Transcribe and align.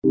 Hey 0.00 0.10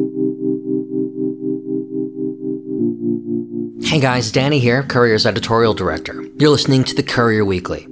guys, 4.02 4.34
Danny 4.34 4.60
here, 4.60 4.84
Courier's 4.84 5.26
editorial 5.26 5.74
director. 5.74 6.26
You're 6.36 6.50
listening 6.50 6.84
to 6.84 6.94
the 6.94 7.04
Courier 7.04 7.46
Weekly. 7.46 7.88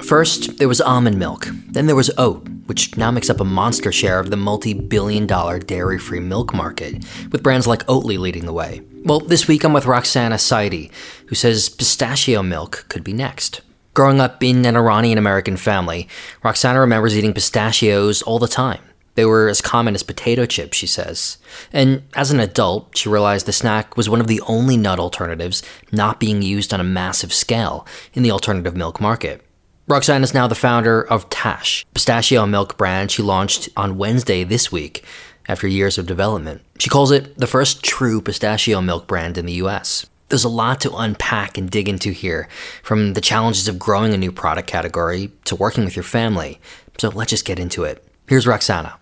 First, 0.00 0.58
there 0.58 0.68
was 0.68 0.80
almond 0.80 1.18
milk. 1.18 1.48
Then 1.72 1.86
there 1.86 1.96
was 1.96 2.12
oat, 2.18 2.48
which 2.66 2.96
now 2.96 3.10
makes 3.10 3.28
up 3.28 3.40
a 3.40 3.44
monster 3.44 3.90
share 3.90 4.20
of 4.20 4.30
the 4.30 4.36
multi 4.36 4.74
billion 4.74 5.26
dollar 5.26 5.58
dairy 5.58 5.98
free 5.98 6.20
milk 6.20 6.54
market, 6.54 7.04
with 7.32 7.42
brands 7.42 7.66
like 7.66 7.84
Oatly 7.86 8.16
leading 8.16 8.46
the 8.46 8.52
way. 8.52 8.82
Well, 9.04 9.18
this 9.18 9.48
week 9.48 9.64
I'm 9.64 9.72
with 9.72 9.86
Roxana 9.86 10.36
Saidi, 10.36 10.92
who 11.26 11.34
says 11.34 11.68
pistachio 11.68 12.44
milk 12.44 12.84
could 12.88 13.02
be 13.02 13.12
next. 13.12 13.60
Growing 13.92 14.20
up 14.20 14.40
in 14.44 14.64
an 14.66 14.76
Iranian 14.76 15.18
American 15.18 15.56
family, 15.56 16.06
Roxana 16.44 16.78
remembers 16.78 17.18
eating 17.18 17.34
pistachios 17.34 18.22
all 18.22 18.38
the 18.38 18.46
time. 18.46 18.82
They 19.14 19.24
were 19.24 19.48
as 19.48 19.60
common 19.60 19.94
as 19.94 20.02
potato 20.02 20.46
chips, 20.46 20.76
she 20.76 20.86
says. 20.86 21.38
And 21.72 22.02
as 22.14 22.30
an 22.30 22.40
adult, 22.40 22.96
she 22.96 23.08
realized 23.08 23.46
the 23.46 23.52
snack 23.52 23.96
was 23.96 24.08
one 24.08 24.20
of 24.20 24.28
the 24.28 24.40
only 24.42 24.76
nut 24.76 24.98
alternatives 24.98 25.62
not 25.92 26.20
being 26.20 26.42
used 26.42 26.72
on 26.72 26.80
a 26.80 26.84
massive 26.84 27.32
scale 27.32 27.86
in 28.14 28.22
the 28.22 28.30
alternative 28.30 28.76
milk 28.76 29.00
market. 29.00 29.44
Roxana 29.88 30.22
is 30.22 30.34
now 30.34 30.46
the 30.46 30.54
founder 30.54 31.02
of 31.02 31.28
Tash, 31.30 31.84
pistachio 31.94 32.46
milk 32.46 32.76
brand 32.76 33.10
she 33.10 33.22
launched 33.22 33.68
on 33.76 33.98
Wednesday 33.98 34.44
this 34.44 34.70
week 34.70 35.04
after 35.48 35.66
years 35.66 35.98
of 35.98 36.06
development. 36.06 36.62
She 36.78 36.88
calls 36.88 37.10
it 37.10 37.36
the 37.36 37.48
first 37.48 37.82
true 37.82 38.20
pistachio 38.20 38.80
milk 38.80 39.08
brand 39.08 39.36
in 39.36 39.46
the 39.46 39.54
US. 39.54 40.06
There's 40.28 40.44
a 40.44 40.48
lot 40.48 40.80
to 40.82 40.94
unpack 40.94 41.58
and 41.58 41.68
dig 41.68 41.88
into 41.88 42.12
here, 42.12 42.48
from 42.84 43.14
the 43.14 43.20
challenges 43.20 43.66
of 43.66 43.80
growing 43.80 44.14
a 44.14 44.18
new 44.18 44.30
product 44.30 44.68
category 44.68 45.32
to 45.46 45.56
working 45.56 45.84
with 45.84 45.96
your 45.96 46.04
family. 46.04 46.60
So 46.98 47.08
let's 47.08 47.30
just 47.30 47.44
get 47.44 47.58
into 47.58 47.82
it. 47.82 48.04
Here's 48.28 48.46
Roxana. 48.46 48.99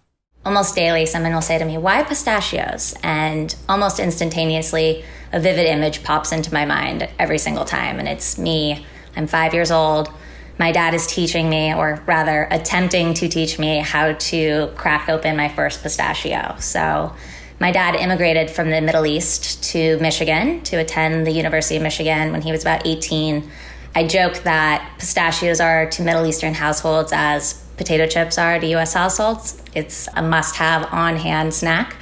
Almost 0.49 0.75
daily, 0.75 1.05
someone 1.05 1.35
will 1.35 1.43
say 1.43 1.59
to 1.59 1.65
me, 1.67 1.77
Why 1.77 2.03
pistachios? 2.03 2.95
And 3.03 3.55
almost 3.69 4.01
instantaneously, 4.01 5.05
a 5.31 5.39
vivid 5.39 5.67
image 5.67 6.03
pops 6.03 6.33
into 6.33 6.55
my 6.55 6.65
mind 6.65 7.07
every 7.19 7.37
single 7.37 7.67
time. 7.67 7.99
And 7.99 8.09
it's 8.09 8.39
me. 8.39 8.87
I'm 9.15 9.27
five 9.27 9.53
years 9.53 9.71
old 9.71 10.11
my 10.59 10.73
dad 10.73 10.93
is 10.93 11.07
teaching 11.07 11.49
me, 11.49 11.73
or 11.73 12.03
rather 12.07 12.49
attempting 12.51 13.15
to 13.15 13.29
teach 13.29 13.59
me, 13.59 13.79
how 13.79 14.13
to 14.13 14.73
crack 14.75 15.09
open 15.09 15.37
my 15.37 15.49
first 15.49 15.83
pistachio. 15.83 16.57
So, 16.59 17.15
my 17.61 17.71
dad 17.71 17.95
immigrated 17.95 18.51
from 18.51 18.71
the 18.71 18.81
Middle 18.81 19.07
East 19.07 19.63
to 19.73 19.99
Michigan 19.99 20.63
to 20.63 20.77
attend 20.77 21.27
the 21.27 21.31
University 21.31 21.77
of 21.77 21.83
Michigan 21.83 22.33
when 22.33 22.43
he 22.43 22.53
was 22.53 22.63
about 22.63 22.87
18. 22.87 23.49
I 23.95 24.07
joke 24.07 24.39
that 24.45 24.97
pistachios 24.99 25.61
are 25.61 25.89
to 25.91 26.03
Middle 26.03 26.27
Eastern 26.27 26.55
households 26.55 27.13
as 27.13 27.65
potato 27.79 28.07
chips 28.07 28.37
are 28.37 28.59
to 28.59 28.67
US 28.77 28.93
households. 28.93 29.63
It's 29.75 30.09
a 30.15 30.23
must 30.23 30.57
have 30.57 30.93
on 30.93 31.17
hand 31.17 31.55
snack. 31.55 31.97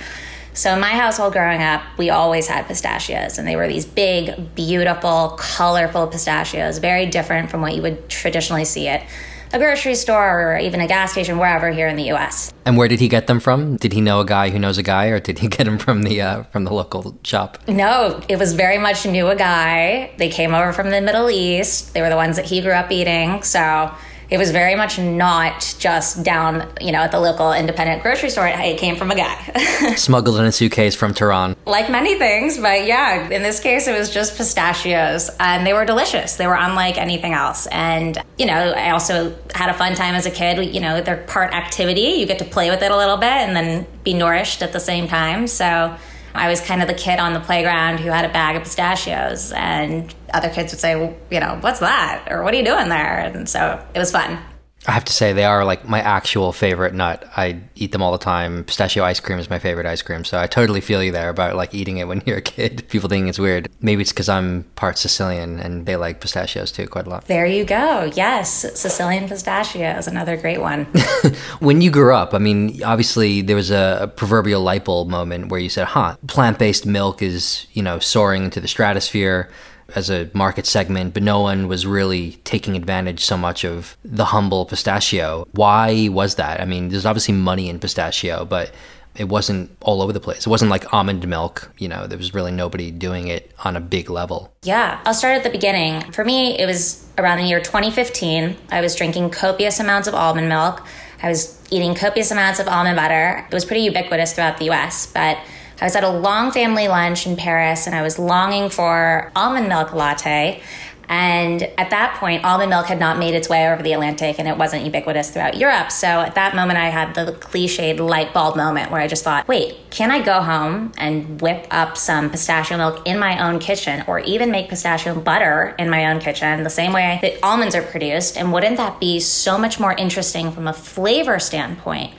So, 0.55 0.73
in 0.73 0.81
my 0.81 0.93
household 0.93 1.35
growing 1.35 1.63
up, 1.63 1.83
we 1.99 2.09
always 2.09 2.49
had 2.49 2.67
pistachios, 2.67 3.37
and 3.37 3.47
they 3.47 3.57
were 3.57 3.69
these 3.69 3.85
big, 3.85 4.55
beautiful, 4.55 5.37
colorful 5.39 6.07
pistachios, 6.07 6.79
very 6.79 7.05
different 7.05 7.51
from 7.51 7.61
what 7.61 7.75
you 7.75 7.83
would 7.83 8.09
traditionally 8.09 8.65
see 8.65 8.89
at 8.89 9.07
a 9.53 9.59
grocery 9.59 9.95
store 9.95 10.55
or 10.55 10.59
even 10.59 10.81
a 10.81 10.87
gas 10.87 11.13
station, 11.13 11.39
wherever 11.39 11.71
here 11.71 11.89
in 11.89 11.97
the 11.97 12.05
U.S. 12.05 12.55
And 12.65 12.79
where 12.79 12.89
did 12.89 13.01
he 13.01 13.09
get 13.09 13.27
them 13.27 13.39
from? 13.39 13.77
Did 13.77 13.93
he 13.93 14.01
know 14.01 14.21
a 14.21 14.25
guy 14.25 14.49
who 14.49 14.59
knows 14.59 14.79
a 14.79 14.83
guy, 14.83 15.09
or 15.09 15.21
did 15.21 15.39
he 15.39 15.49
get 15.57 15.65
them 15.65 15.77
from 15.77 16.05
the 16.05 16.23
uh, 16.23 16.43
from 16.45 16.65
the 16.65 16.73
local 16.73 17.19
shop? 17.23 17.59
No, 17.69 18.23
it 18.27 18.39
was 18.39 18.55
very 18.55 18.79
much 18.79 19.05
knew 19.05 19.29
a 19.29 19.37
guy. 19.37 20.11
They 20.17 20.31
came 20.31 20.55
over 20.55 20.73
from 20.73 20.91
the 20.91 21.03
Middle 21.03 21.31
East. 21.31 21.93
They 21.93 22.01
were 22.01 22.09
the 22.09 22.17
ones 22.17 22.37
that 22.37 22.47
he 22.47 22.63
grew 22.63 22.73
up 22.73 22.91
eating, 22.91 23.43
so 23.43 23.95
it 24.29 24.39
was 24.39 24.51
very 24.51 24.75
much 24.75 24.99
not 24.99 25.75
just 25.79 26.23
down, 26.25 26.69
you 26.81 26.91
know, 26.91 26.99
at 26.99 27.13
the 27.13 27.21
local 27.21 27.53
independent 27.53 28.03
grocery 28.03 28.31
store. 28.31 28.49
It 28.49 28.79
came 28.79 28.97
from 28.97 29.11
a 29.11 29.15
guy. 29.15 29.95
Smuggled 29.97 30.39
in 30.39 30.45
a 30.45 30.53
suitcase 30.53 30.95
from 30.95 31.15
Tehran. 31.15 31.55
Like 31.65 31.91
many 31.91 32.19
things, 32.19 32.59
but 32.59 32.87
yeah, 32.87 33.29
in 33.31 33.43
this 33.43 33.61
case, 33.61 33.87
it 33.87 33.97
was 33.97 34.13
just 34.13 34.37
pistachios. 34.37 35.31
And 35.39 35.67
they 35.67 35.73
were 35.73 35.85
delicious. 35.85 36.37
They 36.37 36.47
were 36.47 36.57
unlike 36.59 36.99
anything 36.99 37.35
else. 37.35 37.67
And, 37.69 38.19
you 38.37 38.47
know, 38.47 38.73
I 38.73 38.91
also 38.91 39.37
had 39.55 39.71
a 39.71 39.75
fun 39.75 39.95
time 39.95 40.15
as 40.15 40.27
a 40.27 40.31
kid. 40.31 40.75
You 40.75 40.81
know, 40.81 41.01
they're 41.01 41.25
part 41.29 41.55
activity. 41.55 42.17
You 42.19 42.27
get 42.27 42.41
to 42.41 42.45
play 42.45 42.71
with 42.71 42.83
it 42.83 42.91
a 42.91 42.97
little 42.97 43.17
bit 43.17 43.31
and 43.31 43.55
then 43.55 43.87
be 44.03 44.13
nourished 44.13 44.63
at 44.63 44.73
the 44.73 44.81
same 44.81 45.07
time. 45.07 45.47
So, 45.47 45.97
I 46.37 46.49
was 46.49 46.61
kind 46.61 46.83
of 46.83 46.89
the 46.89 46.95
kid 46.95 47.19
on 47.19 47.33
the 47.33 47.41
playground 47.41 47.99
who 47.99 48.11
had 48.11 48.25
a 48.25 48.33
bag 48.33 48.57
of 48.57 48.63
pistachios, 48.63 49.53
and 49.53 50.15
other 50.33 50.51
kids 50.51 50.73
would 50.73 50.81
say, 50.81 50.97
well, 50.97 51.17
you 51.31 51.41
know, 51.41 51.59
what's 51.61 51.81
that? 51.81 52.29
Or 52.31 52.43
what 52.43 52.55
are 52.55 52.57
you 52.57 52.65
doing 52.65 52.89
there? 52.89 53.19
And 53.19 53.49
so 53.49 53.85
it 53.95 53.99
was 53.99 54.13
fun. 54.13 54.39
I 54.87 54.93
have 54.93 55.05
to 55.07 55.13
say 55.13 55.33
they 55.33 55.45
are 55.45 55.65
like 55.65 55.89
my 55.89 56.01
actual 56.01 56.53
favorite 56.53 56.95
nut. 56.95 57.29
I 57.37 57.61
eat 57.75 57.91
them 57.91 58.03
all 58.03 58.13
the 58.13 58.19
time. 58.19 58.63
Pistachio 58.65 59.03
ice 59.03 59.19
cream 59.19 59.39
is 59.39 59.51
my 59.51 59.59
favorite 59.59 59.87
ice 59.87 60.01
cream, 60.01 60.25
so 60.25 60.39
I 60.39 60.47
totally 60.47 60.81
feel 60.81 61.03
you 61.03 61.11
there 61.11 61.29
about 61.29 61.57
like 61.57 61.75
eating 61.75 61.97
it 61.99 62.07
when 62.07 62.23
you're 62.27 62.39
a 62.39 62.43
kid. 62.43 62.89
People 62.89 63.09
think 63.09 63.29
it's 63.29 63.39
weird. 63.39 63.69
Maybe 63.81 64.03
it's 64.03 64.13
because 64.13 64.29
I'm 64.29 64.63
part 64.77 64.97
Sicilian 64.97 65.59
and 65.59 65.87
they 65.87 65.97
like 65.97 66.21
pistachios 66.21 66.71
too 66.71 66.87
quite 66.87 67.07
a 67.07 67.11
lot. 67.11 67.27
There 67.27 67.47
you 67.47 67.65
go. 67.65 68.11
Yes, 68.15 68.51
Sicilian 68.79 69.29
pistachios, 69.29 70.07
another 70.07 70.37
great 70.37 70.61
one. 70.61 70.85
when 71.59 71.81
you 71.81 71.91
grew 71.91 72.15
up, 72.15 72.33
I 72.33 72.39
mean, 72.39 72.83
obviously 72.85 73.43
there 73.43 73.57
was 73.57 73.73
a, 73.73 73.99
a 74.03 74.07
proverbial 74.09 74.61
light 74.63 74.85
bulb 74.85 75.09
moment 75.09 75.49
where 75.49 75.61
you 75.61 75.69
said, 75.69 75.89
"Huh, 75.89 76.17
plant-based 76.29 76.87
milk 76.87 77.23
is 77.23 77.67
you 77.73 77.83
know 77.83 77.99
soaring 77.99 78.45
into 78.45 78.61
the 78.61 78.69
stratosphere." 78.69 79.51
As 79.95 80.11
a 80.11 80.29
market 80.33 80.67
segment, 80.67 81.15
but 81.15 81.23
no 81.23 81.41
one 81.41 81.69
was 81.69 81.87
really 81.87 82.33
taking 82.45 82.77
advantage 82.77 83.25
so 83.25 83.37
much 83.37 83.65
of 83.65 83.97
the 84.05 84.27
humble 84.27 84.67
pistachio. 84.67 85.47
Why 85.53 86.09
was 86.09 86.35
that? 86.37 86.61
I 86.61 86.65
mean, 86.65 86.89
there's 86.89 87.07
obviously 87.07 87.35
money 87.35 87.69
in 87.69 87.79
pistachio, 87.79 88.45
but 88.45 88.73
it 89.15 89.29
wasn't 89.29 89.75
all 89.81 90.03
over 90.03 90.13
the 90.13 90.21
place. 90.21 90.47
It 90.47 90.51
wasn't 90.51 90.71
like 90.71 90.93
almond 90.93 91.27
milk, 91.27 91.73
you 91.79 91.89
know, 91.89 92.07
there 92.07 92.19
was 92.19 92.35
really 92.35 92.53
nobody 92.53 92.91
doing 92.91 93.29
it 93.29 93.51
on 93.65 93.77
a 93.77 93.81
big 93.81 94.11
level. 94.11 94.53
Yeah, 94.63 95.01
I'll 95.05 95.15
start 95.15 95.37
at 95.37 95.43
the 95.43 95.51
beginning. 95.51 96.13
For 96.13 96.25
me, 96.25 96.59
it 96.59 96.67
was 96.67 97.07
around 97.17 97.39
the 97.39 97.45
year 97.45 97.61
2015. 97.61 98.57
I 98.71 98.81
was 98.81 98.95
drinking 98.95 99.31
copious 99.31 99.81
amounts 99.81 100.09
of 100.09 100.15
almond 100.15 100.49
milk. 100.49 100.87
I 101.23 101.29
was 101.29 101.63
eating 101.71 101.95
copious 101.95 102.31
amounts 102.31 102.61
of 102.61 102.69
almond 102.69 102.97
butter. 102.97 103.47
It 103.51 103.55
was 103.55 103.65
pretty 103.65 103.83
ubiquitous 103.83 104.35
throughout 104.35 104.59
the 104.59 104.71
US, 104.71 105.07
but 105.07 105.39
I 105.81 105.85
was 105.85 105.95
at 105.95 106.05
a 106.05 106.11
long 106.11 106.53
family 106.53 106.89
lunch 106.89 107.27
in 107.27 107.37
Paris 107.37 107.87
and 107.87 107.95
I 107.95 108.03
was 108.03 108.19
longing 108.19 108.71
for 108.71 109.31
almond 109.37 109.69
milk 109.69 109.93
latte. 109.93 110.63
And 111.09 111.63
at 111.63 111.91
that 111.91 112.17
point, 112.19 112.45
almond 112.45 112.71
milk 112.71 112.87
had 112.87 112.99
not 112.99 113.19
made 113.19 113.35
its 113.35 113.49
way 113.49 113.71
over 113.71 113.83
the 113.83 113.93
Atlantic 113.93 114.39
and 114.39 114.49
it 114.49 114.57
wasn't 114.57 114.85
ubiquitous 114.85 115.31
throughout 115.31 115.57
Europe. 115.57 115.93
So 115.93 116.07
at 116.07 116.35
that 116.35 116.57
moment, 116.57 116.79
I 116.79 116.89
had 116.89 117.15
the 117.15 117.33
cliched 117.33 118.01
light 118.01 118.33
bulb 118.33 118.57
moment 118.57 118.91
where 118.91 119.01
I 119.01 119.07
just 119.07 119.23
thought, 119.23 119.47
wait, 119.47 119.77
can 119.91 120.11
I 120.11 120.21
go 120.21 120.41
home 120.41 120.93
and 120.99 121.41
whip 121.41 121.67
up 121.71 121.97
some 121.97 122.31
pistachio 122.31 122.79
milk 122.79 123.07
in 123.07 123.19
my 123.19 123.47
own 123.47 123.61
kitchen 123.61 124.03
or 124.09 124.19
even 124.21 124.51
make 124.51 124.69
pistachio 124.69 125.15
butter 125.15 125.77
in 125.79 125.91
my 125.91 126.11
own 126.11 126.21
kitchen 126.21 126.65
the 126.65 126.71
same 126.71 126.93
way 126.93 127.21
that 127.23 127.39
almonds 127.45 127.75
are 127.75 127.83
produced? 127.83 128.37
And 128.37 128.53
wouldn't 128.53 128.79
that 128.79 128.99
be 128.99 129.21
so 129.21 129.59
much 129.59 129.79
more 129.79 129.93
interesting 129.93 130.51
from 130.51 130.67
a 130.67 130.73
flavor 130.73 131.39
standpoint? 131.39 132.15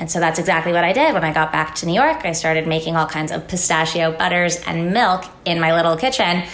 And 0.00 0.10
so 0.10 0.18
that's 0.18 0.38
exactly 0.38 0.72
what 0.72 0.82
I 0.82 0.92
did 0.92 1.12
when 1.12 1.24
I 1.24 1.32
got 1.32 1.52
back 1.52 1.74
to 1.76 1.86
New 1.86 1.92
York. 1.92 2.24
I 2.24 2.32
started 2.32 2.66
making 2.66 2.96
all 2.96 3.06
kinds 3.06 3.30
of 3.30 3.46
pistachio 3.46 4.10
butters 4.10 4.56
and 4.66 4.92
milk 4.92 5.26
in 5.44 5.60
my 5.60 5.74
little 5.74 5.96
kitchen 5.96 6.44